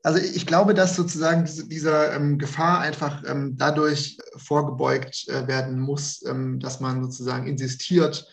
Also 0.03 0.19
ich 0.19 0.47
glaube, 0.47 0.73
dass 0.73 0.97
sozusagen 0.97 1.45
diese, 1.45 1.69
dieser 1.69 2.15
ähm, 2.15 2.39
Gefahr 2.39 2.81
einfach 2.81 3.23
ähm, 3.27 3.57
dadurch 3.59 4.19
vorgebeugt 4.37 5.29
äh, 5.29 5.47
werden 5.47 5.79
muss, 5.79 6.25
ähm, 6.25 6.59
dass 6.59 6.81
man 6.81 7.03
sozusagen 7.03 7.47
insistiert, 7.47 8.27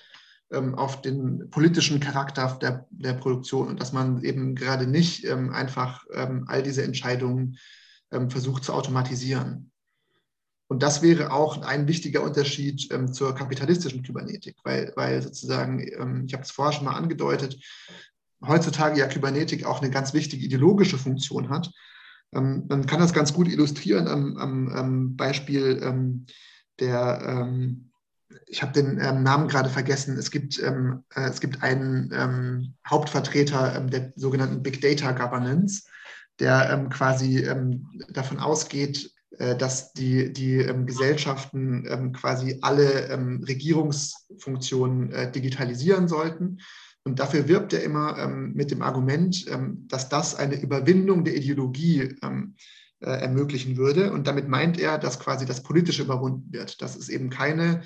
auf 0.49 1.01
den 1.01 1.49
politischen 1.49 1.99
Charakter 1.99 2.57
der, 2.61 2.87
der 2.89 3.13
Produktion 3.13 3.67
und 3.67 3.81
dass 3.81 3.91
man 3.91 4.23
eben 4.23 4.55
gerade 4.55 4.87
nicht 4.87 5.25
ähm, 5.25 5.51
einfach 5.51 6.05
ähm, 6.13 6.45
all 6.47 6.63
diese 6.63 6.83
Entscheidungen 6.83 7.57
versucht 8.29 8.63
zu 8.63 8.71
automatisieren. 8.71 9.69
Und 10.69 10.83
das 10.83 11.01
wäre 11.01 11.31
auch 11.31 11.61
ein 11.61 11.87
wichtiger 11.87 12.23
Unterschied 12.23 12.91
ähm, 12.91 13.13
zur 13.13 13.33
kapitalistischen 13.33 14.03
Kybernetik, 14.03 14.57
weil, 14.63 14.91
weil 14.95 15.21
sozusagen, 15.21 15.79
ähm, 15.79 16.25
ich 16.27 16.33
habe 16.33 16.43
es 16.43 16.51
vorher 16.51 16.73
schon 16.73 16.85
mal 16.85 16.95
angedeutet, 16.95 17.57
heutzutage 18.45 18.99
ja 18.99 19.07
Kybernetik 19.07 19.65
auch 19.65 19.81
eine 19.81 19.89
ganz 19.89 20.13
wichtige 20.13 20.45
ideologische 20.45 20.97
Funktion 20.97 21.49
hat. 21.49 21.71
Ähm, 22.33 22.65
man 22.67 22.85
kann 22.85 22.99
das 22.99 23.13
ganz 23.13 23.33
gut 23.33 23.47
illustrieren 23.47 24.07
am, 24.07 24.37
am, 24.37 24.67
am 24.69 25.15
Beispiel 25.15 26.13
der, 26.79 27.47
ich 28.47 28.61
habe 28.61 28.73
den 28.73 28.99
ähm, 28.99 29.23
Namen 29.23 29.47
gerade 29.47 29.69
vergessen, 29.69 30.17
es 30.17 30.31
gibt, 30.31 30.61
ähm, 30.61 31.03
äh, 31.15 31.29
es 31.29 31.39
gibt 31.39 31.63
einen 31.63 32.11
ähm, 32.13 32.73
Hauptvertreter 32.87 33.75
ähm, 33.75 33.89
der 33.89 34.11
sogenannten 34.15 34.63
Big 34.63 34.81
Data 34.81 35.11
Governance, 35.11 35.83
der 36.39 36.69
ähm, 36.69 36.89
quasi 36.89 37.39
ähm, 37.39 37.87
davon 38.09 38.39
ausgeht, 38.39 39.11
äh, 39.37 39.55
dass 39.55 39.93
die, 39.93 40.31
die 40.31 40.57
Gesellschaften 40.85 42.13
quasi 42.13 42.59
alle 42.61 43.09
Regierungsfunktionen 43.47 45.11
äh, 45.11 45.31
digitalisieren 45.31 46.07
sollten. 46.07 46.59
Und 47.03 47.19
dafür 47.19 47.47
wirbt 47.47 47.71
er 47.71 47.83
immer 47.83 48.27
mit 48.27 48.69
dem 48.69 48.81
Argument, 48.81 49.45
dass 49.87 50.09
das 50.09 50.35
eine 50.35 50.59
Überwindung 50.59 51.23
der 51.23 51.37
Ideologie 51.37 52.17
äh, 52.99 53.09
ermöglichen 53.09 53.77
würde. 53.77 54.11
Und 54.11 54.25
damit 54.25 54.47
meint 54.47 54.79
er, 54.79 54.97
dass 54.97 55.19
quasi 55.19 55.45
das 55.45 55.61
Politische 55.61 56.01
überwunden 56.01 56.51
wird, 56.51 56.81
dass 56.81 56.95
es 56.95 57.09
eben 57.09 57.29
keine 57.29 57.83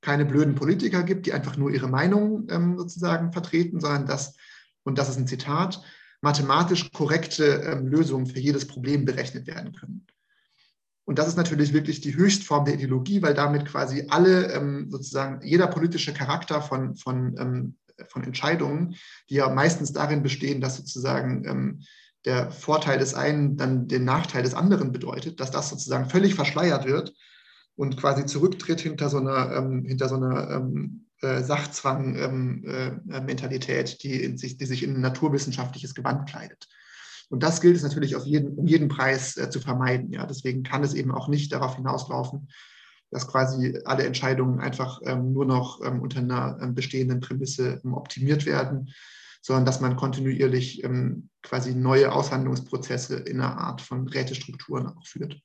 keine 0.00 0.24
blöden 0.24 0.54
Politiker 0.54 1.02
gibt, 1.02 1.26
die 1.26 1.32
einfach 1.32 1.56
nur 1.56 1.70
ihre 1.70 1.88
Meinung 1.88 2.46
ähm, 2.50 2.78
sozusagen 2.78 3.32
vertreten, 3.32 3.80
sondern 3.80 4.06
dass, 4.06 4.36
und 4.84 4.98
das 4.98 5.08
ist 5.08 5.16
ein 5.16 5.26
Zitat, 5.26 5.82
mathematisch 6.20 6.90
korrekte 6.92 7.44
ähm, 7.44 7.86
Lösungen 7.86 8.26
für 8.26 8.40
jedes 8.40 8.66
Problem 8.66 9.04
berechnet 9.04 9.46
werden 9.46 9.72
können. 9.72 10.06
Und 11.04 11.18
das 11.18 11.28
ist 11.28 11.36
natürlich 11.36 11.72
wirklich 11.72 12.00
die 12.00 12.14
Höchstform 12.14 12.66
der 12.66 12.74
Ideologie, 12.74 13.22
weil 13.22 13.34
damit 13.34 13.64
quasi 13.64 14.06
alle 14.08 14.52
ähm, 14.52 14.90
sozusagen 14.90 15.40
jeder 15.42 15.66
politische 15.66 16.12
Charakter 16.12 16.60
von, 16.60 16.96
von, 16.96 17.34
ähm, 17.38 17.76
von 18.08 18.24
Entscheidungen, 18.24 18.94
die 19.30 19.36
ja 19.36 19.48
meistens 19.48 19.92
darin 19.92 20.22
bestehen, 20.22 20.60
dass 20.60 20.76
sozusagen 20.76 21.44
ähm, 21.46 21.80
der 22.24 22.50
Vorteil 22.50 22.98
des 22.98 23.14
einen 23.14 23.56
dann 23.56 23.88
den 23.88 24.04
Nachteil 24.04 24.42
des 24.42 24.54
anderen 24.54 24.92
bedeutet, 24.92 25.40
dass 25.40 25.50
das 25.50 25.70
sozusagen 25.70 26.10
völlig 26.10 26.34
verschleiert 26.34 26.84
wird 26.84 27.14
und 27.78 27.96
quasi 27.96 28.26
zurücktritt 28.26 28.80
hinter 28.80 29.08
so 29.08 29.16
einer, 29.18 29.52
ähm, 29.52 29.84
hinter 29.84 30.08
so 30.08 30.16
einer 30.16 30.50
ähm, 30.50 31.06
äh, 31.22 31.44
Sachzwang-Mentalität, 31.44 34.04
ähm, 34.04 34.10
äh, 34.10 34.30
die, 34.30 34.36
sich, 34.36 34.56
die 34.56 34.66
sich 34.66 34.82
in 34.82 34.96
ein 34.96 35.00
naturwissenschaftliches 35.00 35.94
Gewand 35.94 36.28
kleidet. 36.28 36.66
Und 37.28 37.44
das 37.44 37.60
gilt 37.60 37.76
es 37.76 37.84
natürlich 37.84 38.16
auf 38.16 38.24
jeden, 38.24 38.58
um 38.58 38.66
jeden 38.66 38.88
Preis 38.88 39.36
äh, 39.36 39.48
zu 39.48 39.60
vermeiden. 39.60 40.12
Ja? 40.12 40.26
Deswegen 40.26 40.64
kann 40.64 40.82
es 40.82 40.94
eben 40.94 41.12
auch 41.12 41.28
nicht 41.28 41.52
darauf 41.52 41.76
hinauslaufen, 41.76 42.48
dass 43.12 43.28
quasi 43.28 43.78
alle 43.84 44.04
Entscheidungen 44.04 44.58
einfach 44.58 45.00
ähm, 45.04 45.32
nur 45.32 45.44
noch 45.44 45.80
ähm, 45.84 46.02
unter 46.02 46.18
einer 46.18 46.58
ähm, 46.60 46.74
bestehenden 46.74 47.20
Prämisse 47.20 47.80
optimiert 47.84 48.44
werden, 48.44 48.92
sondern 49.40 49.66
dass 49.66 49.80
man 49.80 49.94
kontinuierlich 49.94 50.82
quasi 51.42 51.76
neue 51.76 52.10
Aushandlungsprozesse 52.10 53.18
in 53.18 53.40
einer 53.40 53.56
Art 53.56 53.80
von 53.80 54.08
Rätestrukturen 54.08 54.88
auch 54.88 55.06
führt. 55.06 55.40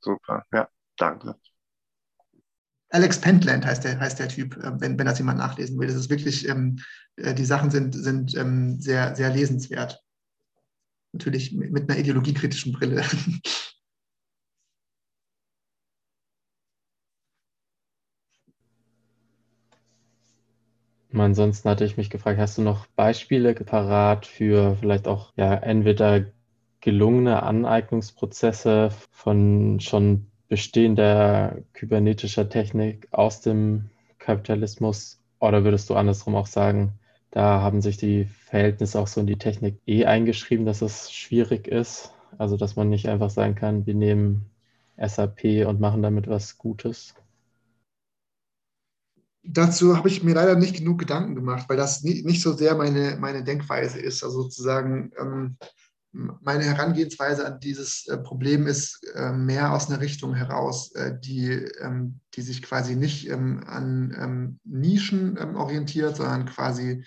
Super, 0.00 0.44
ja, 0.52 0.68
danke. 0.96 1.36
Alex 2.90 3.20
Pentland 3.20 3.66
heißt 3.66 3.84
der, 3.84 4.00
heißt 4.00 4.18
der 4.18 4.28
Typ, 4.28 4.56
äh, 4.56 4.80
wenn, 4.80 4.98
wenn 4.98 5.06
das 5.06 5.18
jemand 5.18 5.38
nachlesen 5.38 5.78
will. 5.78 5.88
Das 5.88 5.96
ist 5.96 6.10
wirklich, 6.10 6.48
ähm, 6.48 6.78
äh, 7.16 7.34
die 7.34 7.44
Sachen 7.44 7.70
sind, 7.70 7.94
sind 7.94 8.34
ähm, 8.36 8.80
sehr, 8.80 9.14
sehr 9.14 9.30
lesenswert. 9.30 10.02
Natürlich 11.12 11.52
mit 11.52 11.90
einer 11.90 11.98
ideologiekritischen 11.98 12.72
Brille. 12.72 13.02
Ansonsten 21.12 21.68
hatte 21.68 21.84
ich 21.84 21.96
mich 21.96 22.10
gefragt, 22.10 22.38
hast 22.38 22.58
du 22.58 22.62
noch 22.62 22.86
Beispiele 22.88 23.54
parat 23.54 24.26
für 24.26 24.76
vielleicht 24.76 25.08
auch 25.08 25.32
ja 25.36 25.54
entweder 25.54 26.26
gelungene 26.80 27.42
Aneignungsprozesse 27.42 28.90
von 29.10 29.80
schon 29.80 30.30
bestehender 30.48 31.58
kybernetischer 31.74 32.48
Technik 32.48 33.08
aus 33.10 33.40
dem 33.40 33.90
Kapitalismus 34.18 35.20
Oder 35.40 35.64
würdest 35.64 35.88
du 35.88 35.94
andersrum 35.94 36.34
auch 36.34 36.46
sagen, 36.46 36.94
da 37.30 37.60
haben 37.60 37.80
sich 37.82 37.96
die 37.96 38.24
Verhältnisse 38.24 38.98
auch 38.98 39.06
so 39.06 39.20
in 39.20 39.26
die 39.26 39.38
Technik 39.38 39.78
eh 39.86 40.04
eingeschrieben, 40.06 40.66
dass 40.66 40.82
es 40.82 41.12
schwierig 41.12 41.68
ist? 41.68 42.12
Also, 42.38 42.56
dass 42.56 42.76
man 42.76 42.88
nicht 42.88 43.08
einfach 43.08 43.30
sagen 43.30 43.54
kann, 43.54 43.86
wir 43.86 43.94
nehmen 43.94 44.46
SAP 44.96 45.66
und 45.66 45.80
machen 45.80 46.02
damit 46.02 46.28
was 46.28 46.58
Gutes? 46.58 47.14
Dazu 49.44 49.96
habe 49.96 50.08
ich 50.08 50.22
mir 50.22 50.34
leider 50.34 50.56
nicht 50.56 50.76
genug 50.76 50.98
Gedanken 50.98 51.34
gemacht, 51.34 51.68
weil 51.68 51.76
das 51.76 52.02
nicht 52.02 52.42
so 52.42 52.52
sehr 52.52 52.74
meine, 52.74 53.16
meine 53.18 53.44
Denkweise 53.44 53.98
ist. 53.98 54.22
Also 54.22 54.42
sozusagen 54.42 55.12
ähm, 55.18 55.56
meine 56.18 56.64
Herangehensweise 56.64 57.46
an 57.46 57.60
dieses 57.60 58.06
äh, 58.08 58.18
Problem 58.18 58.66
ist 58.66 59.00
äh, 59.14 59.30
mehr 59.32 59.72
aus 59.72 59.88
einer 59.88 60.00
Richtung 60.00 60.34
heraus, 60.34 60.92
äh, 60.94 61.14
die, 61.18 61.48
ähm, 61.80 62.20
die 62.34 62.42
sich 62.42 62.62
quasi 62.62 62.96
nicht 62.96 63.28
ähm, 63.28 63.62
an 63.66 64.16
ähm, 64.18 64.60
Nischen 64.64 65.38
orientiert, 65.56 66.16
sondern 66.16 66.46
quasi 66.46 67.04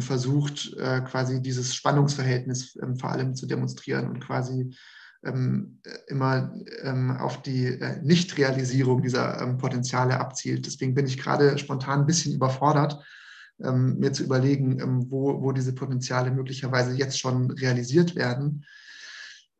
versucht, 0.00 0.76
quasi 1.04 1.40
dieses 1.40 1.72
Spannungsverhältnis 1.72 2.76
vor 2.98 3.12
allem 3.12 3.36
zu 3.36 3.46
demonstrieren 3.46 4.08
und 4.08 4.18
quasi 4.18 4.74
immer 6.08 6.52
auf 7.20 7.42
die 7.42 7.78
Nichtrealisierung 8.02 9.02
dieser 9.02 9.46
Potenziale 9.54 10.18
abzielt. 10.18 10.66
Deswegen 10.66 10.94
bin 10.94 11.06
ich 11.06 11.16
gerade 11.16 11.58
spontan 11.58 12.00
ein 12.00 12.06
bisschen 12.06 12.34
überfordert, 12.34 13.00
ähm, 13.62 13.98
mir 13.98 14.12
zu 14.12 14.24
überlegen, 14.24 14.80
ähm, 14.80 15.10
wo, 15.10 15.42
wo 15.42 15.52
diese 15.52 15.74
Potenziale 15.74 16.30
möglicherweise 16.30 16.94
jetzt 16.94 17.18
schon 17.18 17.50
realisiert 17.50 18.14
werden. 18.16 18.64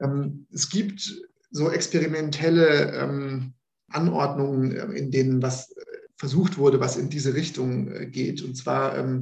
Ähm, 0.00 0.46
es 0.52 0.68
gibt 0.68 1.22
so 1.50 1.70
experimentelle 1.70 3.50
Anordnungen, 3.90 4.72
in 4.92 5.10
denen 5.10 5.40
was 5.40 5.70
äh, 5.70 5.84
versucht 6.16 6.58
wurde, 6.58 6.78
was 6.78 6.98
in 6.98 7.08
diese 7.08 7.32
Richtung 7.32 7.90
äh, 7.90 8.06
geht. 8.06 8.42
Und 8.42 8.54
zwar 8.54 9.18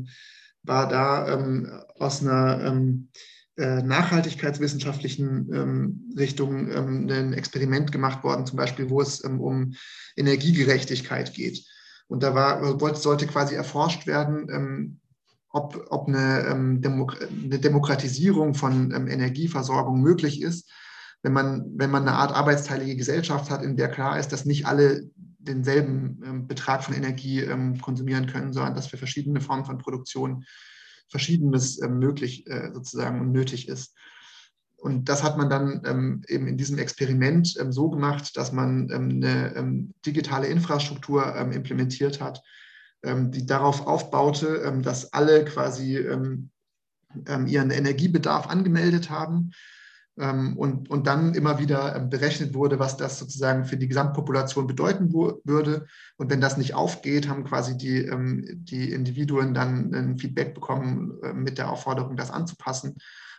war 0.64 0.88
da 0.88 1.70
aus 1.94 2.22
einer 2.22 2.96
äh, 3.58 3.82
nachhaltigkeitswissenschaftlichen 3.82 5.50
ähm, 5.50 6.12
Richtung 6.18 6.70
ähm, 6.70 7.08
ein 7.08 7.32
Experiment 7.32 7.90
gemacht 7.90 8.22
worden, 8.22 8.44
zum 8.44 8.58
Beispiel, 8.58 8.90
wo 8.90 9.00
es 9.00 9.24
ähm, 9.24 9.40
um 9.40 9.72
Energiegerechtigkeit 10.14 11.32
geht. 11.32 11.64
Und 12.08 12.22
da 12.22 12.34
war, 12.34 12.80
wollte, 12.80 13.00
sollte 13.00 13.26
quasi 13.26 13.54
erforscht 13.54 14.06
werden, 14.06 14.48
ähm, 14.50 15.00
ob, 15.50 15.86
ob 15.90 16.08
eine, 16.08 16.46
ähm, 16.46 16.80
Demok 16.82 17.16
eine, 17.20 17.58
Demokratisierung 17.58 18.54
von 18.54 18.92
ähm, 18.92 19.08
Energieversorgung 19.08 20.00
möglich 20.00 20.42
ist, 20.42 20.70
wenn 21.22 21.32
man, 21.32 21.64
wenn 21.74 21.90
man 21.90 22.02
eine 22.02 22.16
Art 22.16 22.32
arbeitsteilige 22.32 22.96
Gesellschaft 22.96 23.50
hat, 23.50 23.62
in 23.62 23.76
der 23.76 23.88
klar 23.88 24.18
ist, 24.18 24.32
dass 24.32 24.44
nicht 24.44 24.66
alle 24.66 25.10
denselben 25.16 26.46
Betrag 26.48 26.82
von 26.82 26.92
Energie 26.92 27.46
konsumieren 27.80 28.26
können, 28.26 28.52
sondern 28.52 28.74
dass 28.74 28.88
für 28.88 28.96
verschiedene 28.96 29.40
Formen 29.40 29.64
von 29.64 29.78
Produktion 29.78 30.44
Verschiedenes 31.08 31.78
äh, 31.78 31.88
möglich 31.88 32.46
äh, 32.46 32.70
sozusagen 32.72 33.20
und 33.20 33.32
nötig 33.32 33.68
ist. 33.68 33.94
Und 34.76 35.08
das 35.08 35.22
hat 35.22 35.36
man 35.38 35.48
dann 35.48 35.82
ähm, 35.86 36.22
eben 36.28 36.46
in 36.46 36.56
diesem 36.56 36.78
Experiment 36.78 37.56
ähm, 37.58 37.72
so 37.72 37.88
gemacht, 37.88 38.36
dass 38.36 38.52
man 38.52 38.90
ähm, 38.90 39.08
eine 39.10 39.54
ähm, 39.56 39.94
digitale 40.04 40.46
Infrastruktur 40.46 41.34
ähm, 41.34 41.50
implementiert 41.52 42.20
hat, 42.20 42.42
ähm, 43.02 43.30
die 43.30 43.46
darauf 43.46 43.86
aufbaute, 43.86 44.80
dass 44.82 45.12
alle 45.12 45.44
quasi 45.44 45.96
ihren 45.96 47.70
Energiebedarf 47.70 48.48
angemeldet 48.48 49.08
haben 49.08 49.52
und, 50.16 50.90
und 50.90 51.06
dann 51.06 51.34
immer 51.34 51.58
wieder 51.58 52.00
berechnet 52.00 52.52
wurde, 52.54 52.78
was 52.78 52.96
das 52.96 53.18
sozusagen 53.18 53.64
für 53.64 53.76
die 53.76 53.88
Gesamtpopulation 53.88 54.66
bedeuten 54.66 55.12
würde. 55.12 55.86
Und 56.16 56.30
wenn 56.30 56.40
das 56.40 56.56
nicht 56.56 56.74
aufgeht, 56.74 57.28
haben 57.28 57.44
quasi 57.44 57.76
die, 57.76 58.10
die 58.64 58.92
Individuen 58.92 59.54
dann 59.54 59.94
ein 59.94 60.18
Feedback 60.18 60.54
bekommen 60.54 61.18
äh, 61.22 61.32
mit 61.32 61.58
der 61.58 61.70
Aufforderung, 61.70 62.16
das 62.16 62.30
anzupassen. 62.30 62.96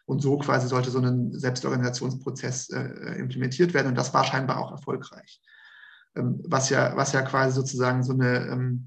Und 0.07 0.21
so 0.21 0.37
quasi 0.37 0.67
sollte 0.67 0.89
so 0.89 0.99
ein 0.99 1.37
Selbstorganisationsprozess 1.37 2.69
äh, 2.69 3.19
implementiert 3.19 3.73
werden. 3.73 3.87
Und 3.87 3.95
das 3.95 4.13
war 4.13 4.23
scheinbar 4.23 4.59
auch 4.59 4.71
erfolgreich. 4.71 5.41
was, 6.15 6.69
ja, 6.69 6.95
was 6.95 7.11
ja 7.11 7.21
quasi 7.21 7.53
sozusagen 7.53 8.01
so 8.03 8.13
eine 8.13 8.79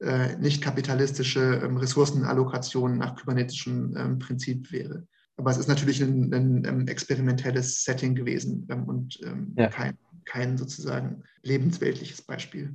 äh, 0.00 0.36
nicht 0.36 0.62
kapitalistische 0.62 1.62
Ressourcenallokation 1.62 2.98
nach 2.98 3.14
kybernetischem 3.14 4.18
Prinzip 4.18 4.72
wäre. 4.72 5.06
Aber 5.36 5.50
es 5.50 5.58
ist 5.58 5.68
natürlich 5.68 6.00
ein, 6.00 6.32
ein, 6.32 6.66
ein 6.66 6.88
experimentelles 6.88 7.82
Setting 7.82 8.14
gewesen 8.14 8.66
ähm, 8.70 8.84
und 8.84 9.20
ähm, 9.24 9.52
ja. 9.56 9.68
kein, 9.68 9.98
kein 10.24 10.56
sozusagen 10.56 11.24
lebensweltliches 11.42 12.22
Beispiel. 12.22 12.74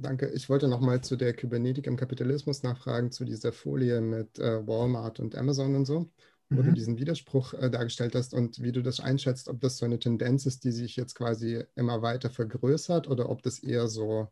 Danke. 0.00 0.28
Ich 0.28 0.48
wollte 0.48 0.68
nochmal 0.68 1.00
zu 1.00 1.16
der 1.16 1.32
Kybernetik 1.32 1.88
im 1.88 1.96
Kapitalismus 1.96 2.62
nachfragen, 2.62 3.10
zu 3.10 3.24
dieser 3.24 3.52
Folie 3.52 4.00
mit 4.00 4.38
äh, 4.38 4.64
Walmart 4.64 5.18
und 5.18 5.34
Amazon 5.34 5.74
und 5.74 5.86
so, 5.86 6.08
wo 6.50 6.62
mhm. 6.62 6.66
du 6.66 6.72
diesen 6.72 6.98
Widerspruch 6.98 7.52
äh, 7.54 7.68
dargestellt 7.68 8.14
hast 8.14 8.32
und 8.32 8.62
wie 8.62 8.70
du 8.70 8.80
das 8.80 9.00
einschätzt, 9.00 9.48
ob 9.48 9.60
das 9.60 9.76
so 9.76 9.84
eine 9.84 9.98
Tendenz 9.98 10.46
ist, 10.46 10.62
die 10.62 10.70
sich 10.70 10.94
jetzt 10.94 11.16
quasi 11.16 11.64
immer 11.74 12.00
weiter 12.00 12.30
vergrößert 12.30 13.08
oder 13.08 13.28
ob 13.28 13.42
das 13.42 13.58
eher 13.58 13.88
so 13.88 14.28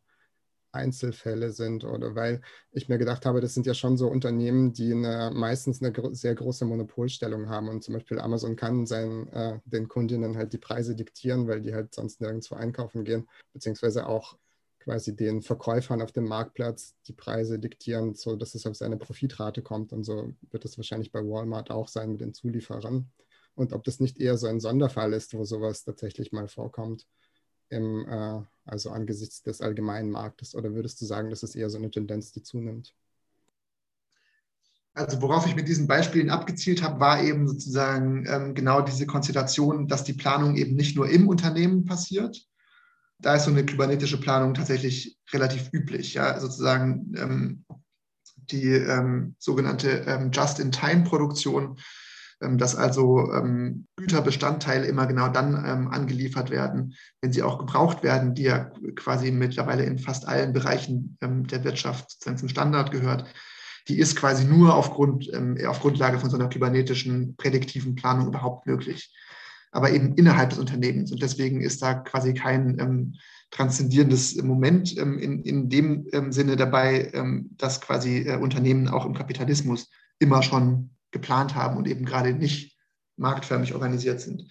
Einzelfälle 0.70 1.50
sind 1.50 1.82
oder 1.82 2.14
weil 2.14 2.42
ich 2.70 2.88
mir 2.88 2.98
gedacht 2.98 3.26
habe, 3.26 3.40
das 3.40 3.54
sind 3.54 3.66
ja 3.66 3.74
schon 3.74 3.96
so 3.96 4.06
Unternehmen, 4.08 4.72
die 4.72 4.92
eine, 4.92 5.32
meistens 5.34 5.82
eine 5.82 5.90
gro 5.90 6.12
sehr 6.12 6.36
große 6.36 6.64
Monopolstellung 6.64 7.48
haben 7.48 7.68
und 7.68 7.82
zum 7.82 7.94
Beispiel 7.94 8.20
Amazon 8.20 8.54
kann 8.54 8.86
seinen, 8.86 9.26
äh, 9.32 9.58
den 9.64 9.88
Kundinnen 9.88 10.36
halt 10.36 10.52
die 10.52 10.58
Preise 10.58 10.94
diktieren, 10.94 11.48
weil 11.48 11.60
die 11.60 11.74
halt 11.74 11.92
sonst 11.92 12.20
nirgendwo 12.20 12.54
einkaufen 12.54 13.02
gehen, 13.02 13.28
beziehungsweise 13.52 14.06
auch 14.06 14.38
quasi 14.86 15.16
den 15.16 15.42
Verkäufern 15.42 16.00
auf 16.00 16.12
dem 16.12 16.24
Marktplatz 16.24 16.94
die 17.08 17.12
Preise 17.12 17.58
diktieren, 17.58 18.14
so 18.14 18.36
dass 18.36 18.54
es 18.54 18.66
auf 18.66 18.76
seine 18.76 18.96
Profitrate 18.96 19.60
kommt 19.60 19.92
und 19.92 20.04
so 20.04 20.32
wird 20.52 20.64
es 20.64 20.78
wahrscheinlich 20.78 21.10
bei 21.10 21.20
Walmart 21.20 21.70
auch 21.72 21.88
sein 21.88 22.12
mit 22.12 22.20
den 22.20 22.32
Zulieferern 22.32 23.10
und 23.56 23.72
ob 23.72 23.82
das 23.82 23.98
nicht 23.98 24.20
eher 24.20 24.38
so 24.38 24.46
ein 24.46 24.60
Sonderfall 24.60 25.12
ist, 25.12 25.34
wo 25.34 25.44
sowas 25.44 25.82
tatsächlich 25.82 26.30
mal 26.30 26.46
vorkommt 26.46 27.06
im, 27.68 28.06
äh, 28.08 28.42
also 28.64 28.90
angesichts 28.90 29.42
des 29.42 29.60
allgemeinen 29.60 30.10
Marktes? 30.10 30.54
Oder 30.54 30.74
würdest 30.74 31.00
du 31.00 31.06
sagen, 31.06 31.30
das 31.30 31.42
ist 31.42 31.56
eher 31.56 31.70
so 31.70 31.78
eine 31.78 31.90
Tendenz, 31.90 32.30
die 32.32 32.42
zunimmt? 32.42 32.94
Also 34.94 35.20
worauf 35.20 35.46
ich 35.46 35.56
mit 35.56 35.68
diesen 35.68 35.86
Beispielen 35.86 36.30
abgezielt 36.30 36.82
habe, 36.82 37.00
war 37.00 37.22
eben 37.22 37.46
sozusagen 37.46 38.24
ähm, 38.28 38.54
genau 38.54 38.80
diese 38.80 39.06
Konstellation, 39.06 39.88
dass 39.88 40.04
die 40.04 40.14
Planung 40.14 40.56
eben 40.56 40.74
nicht 40.74 40.96
nur 40.96 41.08
im 41.10 41.28
Unternehmen 41.28 41.84
passiert. 41.84 42.46
Da 43.18 43.34
ist 43.34 43.44
so 43.44 43.50
eine 43.50 43.64
kybernetische 43.64 44.20
Planung 44.20 44.54
tatsächlich 44.54 45.16
relativ 45.32 45.70
üblich. 45.72 46.14
Ja? 46.14 46.38
Sozusagen 46.38 47.12
ähm, 47.16 47.64
die 48.36 48.68
ähm, 48.72 49.34
sogenannte 49.38 50.04
ähm, 50.06 50.30
Just-in-Time-Produktion 50.30 51.78
ähm, 52.42 52.58
dass 52.58 52.76
also 52.76 53.32
ähm, 53.32 53.86
Güterbestandteile 53.96 54.86
immer 54.86 55.06
genau 55.06 55.28
dann 55.28 55.54
ähm, 55.66 55.88
angeliefert 55.88 56.50
werden, 56.50 56.94
wenn 57.22 57.32
sie 57.32 57.42
auch 57.42 57.58
gebraucht 57.58 58.02
werden, 58.02 58.34
die 58.34 58.42
ja 58.42 58.70
quasi 58.94 59.30
mittlerweile 59.30 59.84
in 59.84 59.98
fast 59.98 60.28
allen 60.28 60.52
Bereichen 60.52 61.16
der 61.20 61.64
Wirtschaft 61.64 62.10
zum 62.10 62.48
Standard 62.48 62.90
gehört. 62.90 63.24
Die 63.88 63.98
ist 63.98 64.16
quasi 64.16 64.44
nur 64.44 64.74
aufgrund, 64.74 65.30
auf 65.66 65.80
Grundlage 65.80 66.18
von 66.18 66.28
so 66.28 66.36
einer 66.36 66.48
kybernetischen 66.48 67.36
prädiktiven 67.36 67.94
Planung 67.94 68.26
überhaupt 68.26 68.66
möglich. 68.66 69.14
Aber 69.76 69.90
eben 69.90 70.14
innerhalb 70.14 70.50
des 70.50 70.58
Unternehmens. 70.58 71.12
Und 71.12 71.22
deswegen 71.22 71.60
ist 71.60 71.82
da 71.82 71.94
quasi 71.94 72.34
kein 72.34 72.78
ähm, 72.78 73.14
transzendierendes 73.50 74.42
Moment 74.42 74.96
ähm, 74.98 75.18
in, 75.18 75.42
in 75.42 75.68
dem 75.68 76.06
ähm, 76.12 76.32
Sinne 76.32 76.56
dabei, 76.56 77.12
dass 77.56 77.80
quasi 77.80 78.26
äh, 78.26 78.36
Unternehmen 78.36 78.88
auch 78.88 79.06
im 79.06 79.14
Kapitalismus 79.14 79.90
immer 80.18 80.42
schon 80.42 80.90
geplant 81.10 81.54
haben 81.54 81.76
und 81.76 81.86
eben 81.86 82.04
gerade 82.04 82.32
nicht 82.32 82.76
marktförmig 83.16 83.74
organisiert 83.74 84.20
sind. 84.20 84.50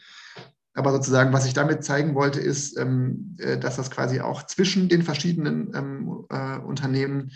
Aber 0.76 0.92
sozusagen, 0.92 1.32
was 1.32 1.46
ich 1.46 1.54
damit 1.54 1.86
zeigen 1.86 2.16
wollte, 2.16 2.42
ist, 2.42 2.78
ähm, 2.78 3.38
äh, 3.40 3.58
dass 3.58 3.78
das 3.78 3.90
quasi 3.90 4.20
auch 4.20 4.46
zwischen 4.46 4.90
den 4.90 5.04
verschiedenen 5.04 5.74
ähm, 5.74 6.26
äh, 6.30 6.58
Unternehmen 6.60 7.32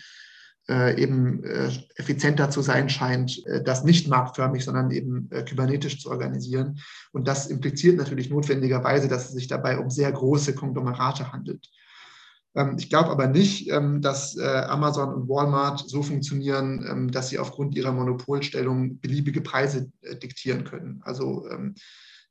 eben 0.69 1.43
äh, 1.43 1.69
effizienter 1.95 2.49
zu 2.49 2.61
sein 2.61 2.89
scheint, 2.89 3.45
äh, 3.47 3.63
das 3.63 3.83
nicht 3.83 4.07
marktförmig, 4.07 4.63
sondern 4.63 4.91
eben 4.91 5.27
äh, 5.31 5.43
kybernetisch 5.43 6.01
zu 6.01 6.09
organisieren. 6.09 6.79
Und 7.11 7.27
das 7.27 7.47
impliziert 7.47 7.97
natürlich 7.97 8.29
notwendigerweise, 8.29 9.07
dass 9.07 9.29
es 9.29 9.31
sich 9.33 9.47
dabei 9.47 9.79
um 9.79 9.89
sehr 9.89 10.11
große 10.11 10.55
Konglomerate 10.55 11.31
handelt. 11.31 11.69
Ähm, 12.55 12.75
ich 12.77 12.89
glaube 12.89 13.09
aber 13.09 13.27
nicht, 13.27 13.69
ähm, 13.69 14.01
dass 14.01 14.37
äh, 14.37 14.43
Amazon 14.43 15.13
und 15.13 15.29
Walmart 15.29 15.87
so 15.87 16.01
funktionieren, 16.01 16.85
ähm, 16.89 17.11
dass 17.11 17.29
sie 17.29 17.39
aufgrund 17.39 17.75
ihrer 17.75 17.91
Monopolstellung 17.91 18.99
beliebige 18.99 19.41
Preise 19.41 19.91
äh, 20.01 20.15
diktieren 20.15 20.63
können. 20.63 21.01
Also 21.03 21.47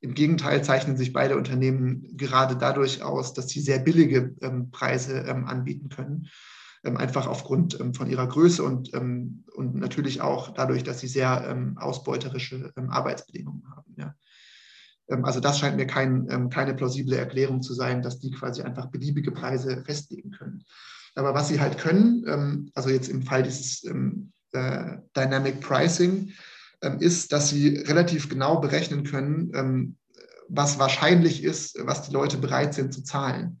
im 0.01 0.13
Gegenteil 0.13 0.63
zeichnen 0.63 0.95
sich 0.95 1.11
beide 1.11 1.35
Unternehmen 1.35 2.15
gerade 2.15 2.55
dadurch 2.55 3.03
aus, 3.03 3.33
dass 3.33 3.49
sie 3.49 3.59
sehr 3.59 3.79
billige 3.79 4.33
Preise 4.71 5.25
anbieten 5.45 5.89
können. 5.89 6.29
Einfach 6.83 7.27
aufgrund 7.27 7.77
von 7.93 8.09
ihrer 8.09 8.25
Größe 8.25 8.63
und, 8.63 8.93
und 8.93 9.75
natürlich 9.75 10.21
auch 10.21 10.53
dadurch, 10.53 10.83
dass 10.83 11.01
sie 11.01 11.07
sehr 11.07 11.75
ausbeuterische 11.77 12.71
Arbeitsbedingungen 12.75 13.69
haben. 13.69 13.89
Ähm, 15.09 15.25
also 15.25 15.39
das 15.39 15.59
scheint 15.59 15.77
mir 15.77 15.87
kein, 15.87 16.27
ähm, 16.29 16.49
keine 16.49 16.73
plausible 16.73 17.17
Erklärung 17.17 17.61
zu 17.61 17.73
sein, 17.73 18.01
dass 18.01 18.19
die 18.19 18.31
quasi 18.31 18.61
einfach 18.61 18.87
beliebige 18.87 19.31
Preise 19.31 19.83
festlegen 19.85 20.31
können. 20.31 20.63
Aber 21.15 21.33
was 21.33 21.47
sie 21.47 21.59
halt 21.59 21.77
können, 21.77 22.23
ähm, 22.27 22.71
also 22.75 22.89
jetzt 22.89 23.09
im 23.09 23.23
Fall 23.23 23.43
dieses 23.43 23.83
ähm, 23.83 24.31
äh, 24.51 24.97
Dynamic 25.15 25.61
Pricing, 25.61 26.31
ähm, 26.81 26.99
ist, 26.99 27.33
dass 27.33 27.49
sie 27.49 27.77
relativ 27.79 28.29
genau 28.29 28.59
berechnen 28.59 29.03
können, 29.03 29.51
ähm, 29.53 29.95
was 30.47 30.79
wahrscheinlich 30.79 31.43
ist, 31.43 31.77
was 31.85 32.03
die 32.03 32.13
Leute 32.13 32.37
bereit 32.37 32.73
sind 32.73 32.93
zu 32.93 33.03
zahlen. 33.03 33.59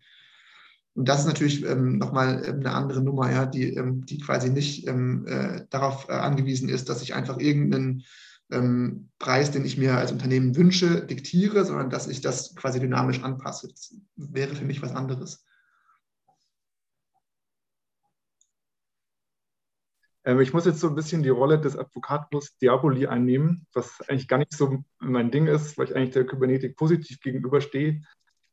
Und 0.99 1.07
das 1.07 1.21
ist 1.21 1.27
natürlich 1.27 1.63
ähm, 1.63 1.97
nochmal 1.97 2.43
ähm, 2.45 2.59
eine 2.59 2.73
andere 2.73 3.01
Nummer, 3.01 3.31
ja, 3.31 3.45
die, 3.45 3.73
ähm, 3.73 4.05
die 4.05 4.19
quasi 4.19 4.49
nicht 4.49 4.85
ähm, 4.85 5.25
äh, 5.27 5.65
darauf 5.69 6.09
äh, 6.09 6.11
angewiesen 6.11 6.67
ist, 6.67 6.89
dass 6.89 7.01
ich 7.01 7.13
einfach 7.13 7.39
irgendeinen 7.39 8.03
ähm, 8.51 9.09
Preis, 9.17 9.49
den 9.49 9.63
ich 9.63 9.77
mir 9.77 9.95
als 9.95 10.11
Unternehmen 10.11 10.57
wünsche, 10.57 11.05
diktiere, 11.05 11.63
sondern 11.63 11.89
dass 11.89 12.09
ich 12.09 12.19
das 12.19 12.53
quasi 12.53 12.81
dynamisch 12.81 13.23
anpasse. 13.23 13.69
Das 13.69 13.95
wäre 14.17 14.53
für 14.55 14.65
mich 14.65 14.81
was 14.81 14.91
anderes. 14.91 15.45
Ähm, 20.25 20.41
ich 20.41 20.51
muss 20.51 20.65
jetzt 20.65 20.81
so 20.81 20.89
ein 20.89 20.95
bisschen 20.95 21.23
die 21.23 21.29
Rolle 21.29 21.61
des 21.61 21.77
Advocatus 21.77 22.57
Diaboli 22.57 23.07
einnehmen, 23.07 23.67
was 23.71 24.01
eigentlich 24.09 24.27
gar 24.27 24.39
nicht 24.39 24.51
so 24.51 24.83
mein 24.99 25.31
Ding 25.31 25.47
ist, 25.47 25.77
weil 25.77 25.85
ich 25.87 25.95
eigentlich 25.95 26.11
der 26.11 26.25
Kybernetik 26.25 26.75
positiv 26.75 27.21
gegenüberstehe. 27.21 28.01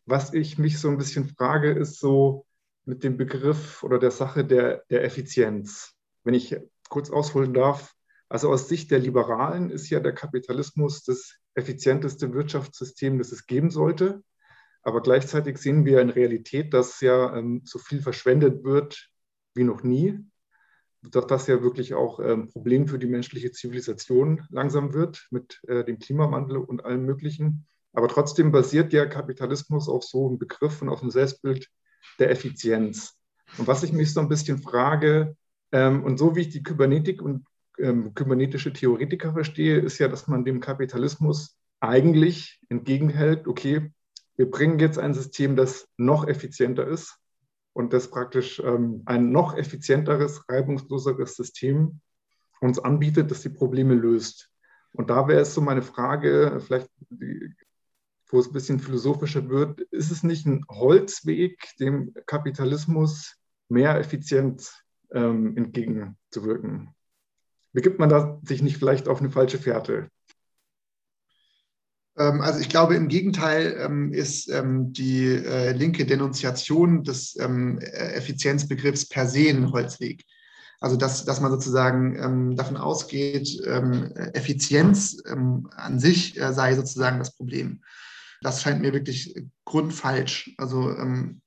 Was 0.06 0.32
ich 0.32 0.58
mich 0.58 0.78
so 0.78 0.88
ein 0.88 0.98
bisschen 0.98 1.28
frage, 1.28 1.72
ist 1.72 1.98
so 1.98 2.46
mit 2.84 3.02
dem 3.04 3.16
Begriff 3.16 3.82
oder 3.82 3.98
der 3.98 4.10
Sache 4.10 4.44
der, 4.44 4.84
der 4.90 5.04
Effizienz. 5.04 5.94
Wenn 6.24 6.34
ich 6.34 6.56
kurz 6.88 7.10
ausholen 7.10 7.52
darf, 7.52 7.92
also 8.28 8.50
aus 8.50 8.68
Sicht 8.68 8.90
der 8.90 8.98
Liberalen 8.98 9.70
ist 9.70 9.90
ja 9.90 10.00
der 10.00 10.12
Kapitalismus 10.12 11.02
das 11.02 11.36
effizienteste 11.54 12.32
Wirtschaftssystem, 12.32 13.18
das 13.18 13.32
es 13.32 13.46
geben 13.46 13.70
sollte. 13.70 14.22
Aber 14.82 15.02
gleichzeitig 15.02 15.58
sehen 15.58 15.84
wir 15.84 16.00
in 16.00 16.10
Realität, 16.10 16.72
dass 16.72 17.00
ja 17.00 17.36
ähm, 17.36 17.62
so 17.64 17.78
viel 17.78 18.00
verschwendet 18.00 18.64
wird 18.64 19.10
wie 19.54 19.64
noch 19.64 19.82
nie 19.82 20.24
dass 21.10 21.26
das 21.26 21.46
ja 21.46 21.62
wirklich 21.62 21.94
auch 21.94 22.18
ein 22.18 22.30
ähm, 22.30 22.48
Problem 22.48 22.88
für 22.88 22.98
die 22.98 23.06
menschliche 23.06 23.52
Zivilisation 23.52 24.46
langsam 24.50 24.92
wird 24.92 25.26
mit 25.30 25.60
äh, 25.68 25.84
dem 25.84 25.98
Klimawandel 25.98 26.58
und 26.58 26.84
allem 26.84 27.04
Möglichen. 27.04 27.66
Aber 27.92 28.08
trotzdem 28.08 28.52
basiert 28.52 28.92
ja 28.92 29.06
Kapitalismus 29.06 29.88
auf 29.88 30.04
so 30.04 30.28
einem 30.28 30.38
Begriff 30.38 30.82
und 30.82 30.88
auf 30.88 31.00
dem 31.00 31.10
Selbstbild 31.10 31.68
der 32.18 32.30
Effizienz. 32.30 33.14
Und 33.58 33.66
was 33.66 33.82
ich 33.82 33.92
mich 33.92 34.12
so 34.12 34.20
ein 34.20 34.28
bisschen 34.28 34.58
frage, 34.58 35.36
ähm, 35.72 36.04
und 36.04 36.18
so 36.18 36.36
wie 36.36 36.42
ich 36.42 36.50
die 36.50 36.62
Kybernetik 36.62 37.22
und 37.22 37.46
ähm, 37.78 38.14
kybernetische 38.14 38.72
Theoretiker 38.72 39.32
verstehe, 39.32 39.78
ist 39.78 39.98
ja, 39.98 40.08
dass 40.08 40.26
man 40.26 40.44
dem 40.44 40.60
Kapitalismus 40.60 41.56
eigentlich 41.80 42.60
entgegenhält, 42.68 43.46
okay, 43.46 43.92
wir 44.36 44.50
bringen 44.50 44.78
jetzt 44.78 44.98
ein 44.98 45.14
System, 45.14 45.56
das 45.56 45.88
noch 45.96 46.26
effizienter 46.26 46.86
ist, 46.86 47.18
und 47.76 47.92
das 47.92 48.08
praktisch 48.08 48.58
ähm, 48.60 49.02
ein 49.04 49.32
noch 49.32 49.54
effizienteres, 49.54 50.48
reibungsloseres 50.48 51.36
System 51.36 52.00
uns 52.62 52.78
anbietet, 52.78 53.30
das 53.30 53.42
die 53.42 53.50
Probleme 53.50 53.92
löst. 53.92 54.50
Und 54.92 55.10
da 55.10 55.28
wäre 55.28 55.42
es 55.42 55.52
so 55.52 55.60
meine 55.60 55.82
Frage, 55.82 56.58
vielleicht, 56.64 56.88
wo 58.28 58.40
es 58.40 58.48
ein 58.48 58.52
bisschen 58.52 58.80
philosophischer 58.80 59.48
wird, 59.48 59.80
ist 59.80 60.10
es 60.10 60.22
nicht 60.22 60.46
ein 60.46 60.64
Holzweg, 60.68 61.68
dem 61.78 62.14
Kapitalismus 62.26 63.36
mehr 63.68 63.98
Effizienz 63.98 64.74
ähm, 65.12 65.56
entgegenzuwirken? 65.56 66.90
Begibt 67.72 67.98
man 67.98 68.08
da 68.08 68.40
sich 68.42 68.62
nicht 68.62 68.78
vielleicht 68.78 69.08
auf 69.08 69.20
eine 69.20 69.30
falsche 69.30 69.58
Fährte? 69.58 70.10
Ähm, 72.18 72.40
also 72.40 72.60
ich 72.60 72.68
glaube, 72.68 72.96
im 72.96 73.08
Gegenteil 73.08 73.76
ähm, 73.78 74.12
ist 74.12 74.48
ähm, 74.48 74.92
die 74.92 75.26
äh, 75.26 75.72
linke 75.72 76.06
Denunziation 76.06 77.04
des 77.04 77.36
Effizienzbegriffs 77.36 79.08
per 79.08 79.26
se 79.28 79.48
ein 79.50 79.72
Holzweg. 79.72 80.24
Also 80.78 80.96
dass, 80.96 81.24
dass 81.24 81.40
man 81.40 81.50
sozusagen 81.50 82.54
davon 82.54 82.76
ausgeht, 82.76 83.48
Effizienz 84.34 85.22
an 85.24 85.98
sich 85.98 86.38
äh, 86.38 86.52
sei 86.52 86.74
sozusagen 86.74 87.18
das 87.18 87.34
Problem. 87.34 87.80
Das 88.42 88.62
scheint 88.62 88.80
mir 88.80 88.92
wirklich 88.92 89.34
grundfalsch. 89.64 90.54
Also 90.58 90.94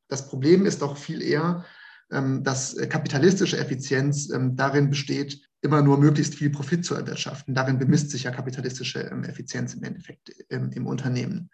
das 0.07 0.27
Problem 0.27 0.65
ist 0.65 0.81
doch 0.81 0.97
viel 0.97 1.21
eher, 1.21 1.65
dass 2.09 2.75
kapitalistische 2.89 3.57
Effizienz 3.57 4.27
darin 4.55 4.89
besteht, 4.89 5.49
immer 5.61 5.81
nur 5.81 5.97
möglichst 5.97 6.35
viel 6.35 6.49
Profit 6.49 6.85
zu 6.85 6.95
erwirtschaften. 6.95 7.53
Darin 7.53 7.79
bemisst 7.79 8.11
sich 8.11 8.23
ja 8.23 8.31
kapitalistische 8.31 9.01
ähm, 9.01 9.23
Effizienz 9.23 9.73
im 9.73 9.83
Endeffekt 9.83 10.31
ähm, 10.49 10.71
im 10.73 10.87
Unternehmen. 10.87 11.49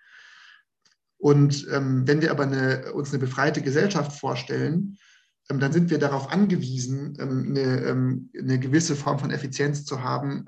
Und 1.17 1.67
ähm, 1.71 2.07
wenn 2.07 2.21
wir 2.21 2.31
aber 2.31 2.43
eine, 2.43 2.93
uns 2.93 3.09
eine 3.09 3.19
befreite 3.19 3.61
Gesellschaft 3.61 4.11
vorstellen, 4.19 4.97
ähm, 5.49 5.59
dann 5.59 5.73
sind 5.73 5.89
wir 5.89 5.97
darauf 5.97 6.31
angewiesen, 6.31 7.17
ähm, 7.19 7.47
eine, 7.49 7.81
ähm, 7.81 8.29
eine, 8.37 8.59
gewisse 8.59 8.95
Form 8.95 9.17
von 9.17 9.31
Effizienz 9.31 9.85
zu 9.85 10.03
haben, 10.03 10.45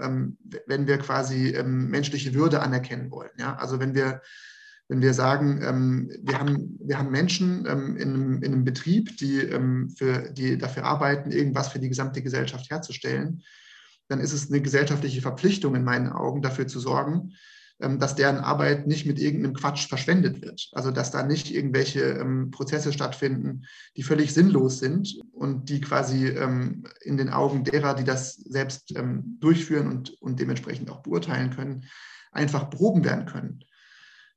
wenn 0.67 0.85
wir 0.85 0.97
quasi 0.99 1.57
menschliche 1.63 2.33
Würde 2.33 2.61
anerkennen 2.61 3.09
wollen. 3.09 3.31
Ja? 3.39 3.55
Also 3.55 3.79
wenn 3.79 3.95
wir 3.95 4.21
wenn 4.89 5.01
wir 5.01 5.13
sagen, 5.13 5.61
ähm, 5.63 6.09
wir, 6.21 6.39
haben, 6.39 6.77
wir 6.79 6.97
haben 6.97 7.11
Menschen 7.11 7.65
ähm, 7.67 7.97
in, 7.97 8.13
einem, 8.13 8.43
in, 8.43 8.53
einem, 8.53 8.63
Betrieb, 8.63 9.17
die, 9.17 9.39
ähm, 9.39 9.89
für, 9.89 10.29
die 10.31 10.57
dafür 10.57 10.85
arbeiten, 10.85 11.31
irgendwas 11.31 11.69
für 11.69 11.79
die 11.79 11.89
gesamte 11.89 12.21
Gesellschaft 12.21 12.69
herzustellen, 12.69 13.43
dann 14.07 14.21
ist 14.21 14.31
es 14.31 14.49
eine 14.49 14.61
gesellschaftliche 14.61 15.21
Verpflichtung 15.21 15.75
in 15.75 15.83
meinen 15.83 16.09
Augen, 16.09 16.41
dafür 16.41 16.67
zu 16.67 16.79
sorgen, 16.79 17.33
ähm, 17.81 17.99
dass 17.99 18.15
deren 18.15 18.37
Arbeit 18.37 18.87
nicht 18.87 19.05
mit 19.05 19.19
irgendeinem 19.19 19.55
Quatsch 19.55 19.89
verschwendet 19.89 20.41
wird. 20.41 20.69
Also 20.71 20.91
dass 20.91 21.11
da 21.11 21.21
nicht 21.21 21.53
irgendwelche 21.53 22.01
ähm, 22.01 22.49
Prozesse 22.51 22.93
stattfinden, 22.93 23.65
die 23.97 24.03
völlig 24.03 24.33
sinnlos 24.33 24.79
sind 24.79 25.19
und 25.33 25.67
die 25.67 25.81
quasi 25.81 26.27
ähm, 26.27 26.83
in 27.01 27.17
den 27.17 27.29
Augen 27.29 27.65
derer, 27.65 27.93
die 27.93 28.05
das 28.05 28.35
selbst 28.35 28.93
durchführen 29.39 29.89
und, 29.89 30.11
und 30.21 30.39
dementsprechend 30.39 30.89
auch 30.89 31.03
beurteilen 31.03 31.49
können, 31.49 31.83
einfach 32.31 32.69
behoben 32.69 33.03
werden 33.03 33.25
können 33.25 33.65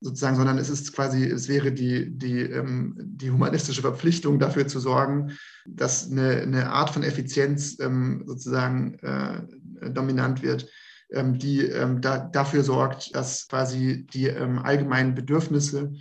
sozusagen, 0.01 0.37
sondern 0.37 0.59
es 0.59 0.71
ist 0.71 0.93
quasi, 0.93 1.25
es 1.25 1.49
wäre 1.49 1.73
die, 1.73 2.11
die, 2.11 2.41
ähm, 2.41 2.95
die 2.99 3.31
humanistische 3.31 3.83
Verpflichtung 3.83 4.39
dafür 4.39 4.67
zu 4.67 4.81
sorgen, 4.81 5.37
dass 5.67 6.11
eine, 6.11 6.41
eine 6.41 6.71
Art 6.71 6.91
von 6.91 7.03
Effizienz 7.03 7.79
ähm, 7.81 8.25
sozusagen 8.27 8.95
äh, 9.01 9.91
dominant 9.91 10.43
wird, 10.43 10.69
ähm, 11.13 11.39
die 11.39 11.61
ähm, 11.67 12.01
da, 12.01 12.19
dafür 12.19 12.63
sorgt, 12.63 13.15
dass 13.15 13.47
quasi 13.49 14.07
die 14.07 14.27
ähm, 14.27 14.59
allgemeinen 14.59 15.15
Bedürfnisse 15.15 15.93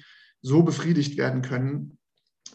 so 0.41 0.63
befriedigt 0.63 1.17
werden 1.17 1.41
können, 1.41 1.97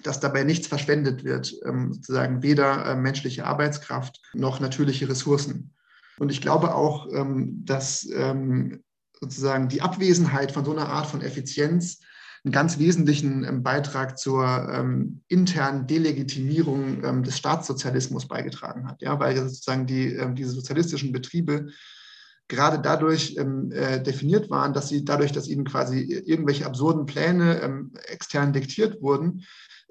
dass 0.02 0.20
dabei 0.20 0.44
nichts 0.44 0.66
verschwendet 0.66 1.24
wird, 1.24 1.54
ähm, 1.66 1.92
sozusagen 1.92 2.42
weder 2.42 2.87
äh, 2.87 2.96
menschliche 2.96 3.44
Arbeitskraft 3.44 4.20
noch 4.33 4.61
natürliche 4.61 5.09
Ressourcen. 5.09 5.74
Und 6.16 6.30
ich 6.30 6.40
glaube 6.40 6.76
auch, 6.76 7.09
dass 7.64 8.09
sozusagen 9.24 9.68
die 9.68 9.80
Abwesenheit 9.80 10.52
von 10.52 10.64
so 10.64 10.72
einer 10.72 10.88
Art 10.88 11.06
von 11.06 11.22
Effizienz 11.22 12.00
einen 12.44 12.52
ganz 12.52 12.78
wesentlichen 12.78 13.44
ähm, 13.44 13.62
Beitrag 13.62 14.18
zur 14.18 14.44
ähm, 14.70 15.22
internen 15.28 15.87
Delegitimierung 15.87 17.02
ähm, 17.02 17.22
des 17.22 17.38
Staatssozialismus 17.38 18.28
beigetragen 18.28 18.87
hat. 18.87 19.00
Ja, 19.00 19.18
weil 19.18 19.37
sozusagen 19.37 19.87
die, 19.87 20.14
ähm, 20.14 20.34
diese 20.34 20.50
sozialistischen 20.50 21.12
Betriebe 21.12 21.68
gerade 22.48 22.80
dadurch 22.80 23.37
ähm, 23.38 23.72
äh, 23.72 24.02
definiert 24.02 24.50
waren, 24.50 24.74
dass 24.74 24.90
sie 24.90 25.06
dadurch, 25.06 25.32
dass 25.32 25.48
ihnen 25.48 25.64
quasi 25.64 26.02
irgendwelche 26.02 26.66
absurden 26.66 27.06
Pläne 27.06 27.62
ähm, 27.62 27.92
extern 28.08 28.52
diktiert 28.52 29.00
wurden, 29.00 29.44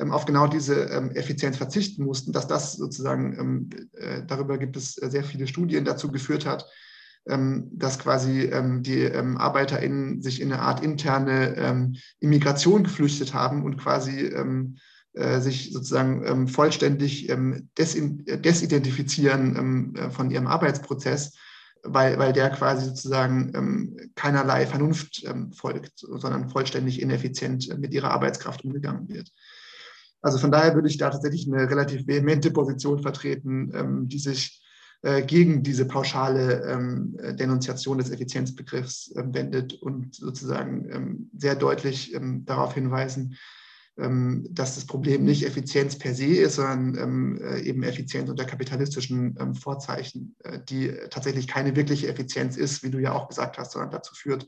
auf 0.09 0.25
genau 0.25 0.47
diese 0.47 0.89
Effizienz 1.13 1.57
verzichten 1.57 2.03
mussten, 2.03 2.31
dass 2.31 2.47
das 2.47 2.73
sozusagen, 2.73 3.69
äh, 3.93 4.25
darüber 4.25 4.57
gibt 4.57 4.75
es 4.75 4.95
sehr 4.95 5.23
viele 5.23 5.45
Studien 5.45 5.85
dazu 5.85 6.11
geführt 6.11 6.47
hat, 6.47 6.65
dass 7.25 7.99
quasi 7.99 8.41
ähm, 8.41 8.83
die 8.83 8.99
ähm, 8.99 9.37
ArbeiterInnen 9.37 10.21
sich 10.21 10.41
in 10.41 10.51
eine 10.51 10.61
Art 10.61 10.83
interne 10.83 11.93
Immigration 12.19 12.83
geflüchtet 12.83 13.33
haben 13.33 13.63
und 13.63 13.77
quasi 13.77 14.29
äh, 15.13 15.39
sich 15.39 15.71
sozusagen 15.71 16.47
vollständig 16.47 17.31
desidentifizieren 17.77 19.95
von 20.11 20.31
ihrem 20.31 20.47
Arbeitsprozess, 20.47 21.37
weil, 21.83 22.17
weil 22.17 22.33
der 22.33 22.49
quasi 22.49 22.87
sozusagen 22.87 24.11
keinerlei 24.15 24.65
Vernunft 24.65 25.23
folgt, 25.53 25.99
sondern 25.99 26.49
vollständig 26.49 26.99
ineffizient 26.99 27.79
mit 27.79 27.93
ihrer 27.93 28.09
Arbeitskraft 28.09 28.65
umgegangen 28.65 29.07
wird. 29.07 29.29
Also 30.23 30.39
von 30.39 30.51
daher 30.51 30.73
würde 30.73 30.89
ich 30.89 30.97
da 30.97 31.11
tatsächlich 31.11 31.47
eine 31.47 31.69
relativ 31.69 32.07
vehemente 32.07 32.49
Position 32.49 33.03
vertreten, 33.03 34.07
die 34.09 34.17
sich 34.17 34.59
äh, 34.59 34.62
gegen 35.27 35.63
diese 35.63 35.85
pauschale 35.85 36.63
ähm, 36.65 37.17
Denunziation 37.35 37.97
des 37.97 38.09
Effizienzbegriffs 38.09 39.13
ähm, 39.17 39.33
wendet 39.33 39.73
und 39.73 40.15
sozusagen 40.15 40.89
ähm, 40.89 41.29
sehr 41.37 41.55
deutlich 41.55 42.13
ähm, 42.13 42.45
darauf 42.45 42.73
hinweisen, 42.73 43.35
ähm, 43.95 44.47
dass 44.49 44.73
das 44.73 44.85
Problem 44.85 45.23
nicht 45.23 45.45
Effizienz 45.45 45.99
per 45.99 46.15
se 46.15 46.25
ist, 46.25 46.55
sondern 46.55 46.97
ähm, 46.97 47.41
äh, 47.43 47.59
eben 47.61 47.83
Effizienz 47.83 48.27
unter 48.27 48.43
kapitalistischen 48.43 49.55
Vorzeichen, 49.55 50.35
äh, 50.39 50.59
die 50.67 50.91
tatsächlich 51.11 51.47
keine 51.47 51.75
wirkliche 51.75 52.07
Effizienz 52.07 52.57
ist, 52.57 52.81
wie 52.81 52.89
du 52.89 52.97
ja 52.97 53.11
auch 53.11 53.27
gesagt 53.27 53.59
hast, 53.59 53.73
sondern 53.73 53.91
dazu 53.91 54.15
führt, 54.15 54.47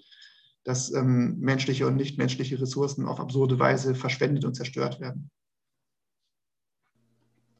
dass 0.63 0.91
menschliche 0.91 1.85
und 1.85 1.95
nichtmenschliche 1.95 2.59
Ressourcen 2.59 3.05
auf 3.05 3.19
absurde 3.19 3.59
Weise 3.59 3.93
verschwendet 3.93 4.45
und 4.45 4.55
zerstört 4.55 4.99
werden. 4.99 5.29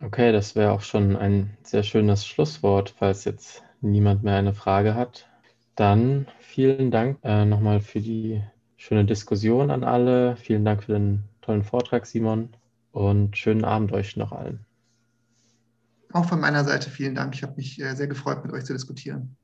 Okay, 0.02 0.32
das 0.32 0.56
wäre 0.56 0.72
auch 0.72 0.82
schon 0.82 1.16
ein 1.16 1.58
sehr 1.64 1.84
schönes 1.84 2.28
Schlusswort, 2.28 2.94
falls 2.98 3.24
jetzt 3.26 3.64
niemand 3.82 4.24
mehr 4.24 4.36
eine 4.36 4.54
Frage 4.54 4.96
hat. 4.96 5.28
Dann 5.76 6.28
vielen 6.40 6.92
Dank 6.92 7.20
äh, 7.24 7.46
nochmal 7.46 7.82
für 7.82 8.02
die 8.02 8.42
schöne 8.78 9.06
Diskussion 9.06 9.72
an 9.72 9.84
alle. 9.84 10.36
Vielen 10.36 10.66
Dank 10.66 10.84
für 10.84 10.94
den 10.94 11.24
tollen 11.42 11.64
Vortrag, 11.64 12.06
Simon. 12.06 12.50
Und 12.92 13.38
schönen 13.38 13.66
Abend 13.66 13.92
euch 13.92 14.16
noch 14.16 14.32
allen. 14.32 14.66
Auch 16.14 16.26
von 16.26 16.40
meiner 16.40 16.64
Seite 16.64 16.90
vielen 16.90 17.16
Dank. 17.16 17.36
Ich 17.36 17.44
habe 17.44 17.56
mich 17.58 17.82
äh, 17.82 17.94
sehr 17.94 18.08
gefreut, 18.08 18.44
mit 18.46 18.54
euch 18.54 18.64
zu 18.64 18.74
diskutieren. 18.74 19.36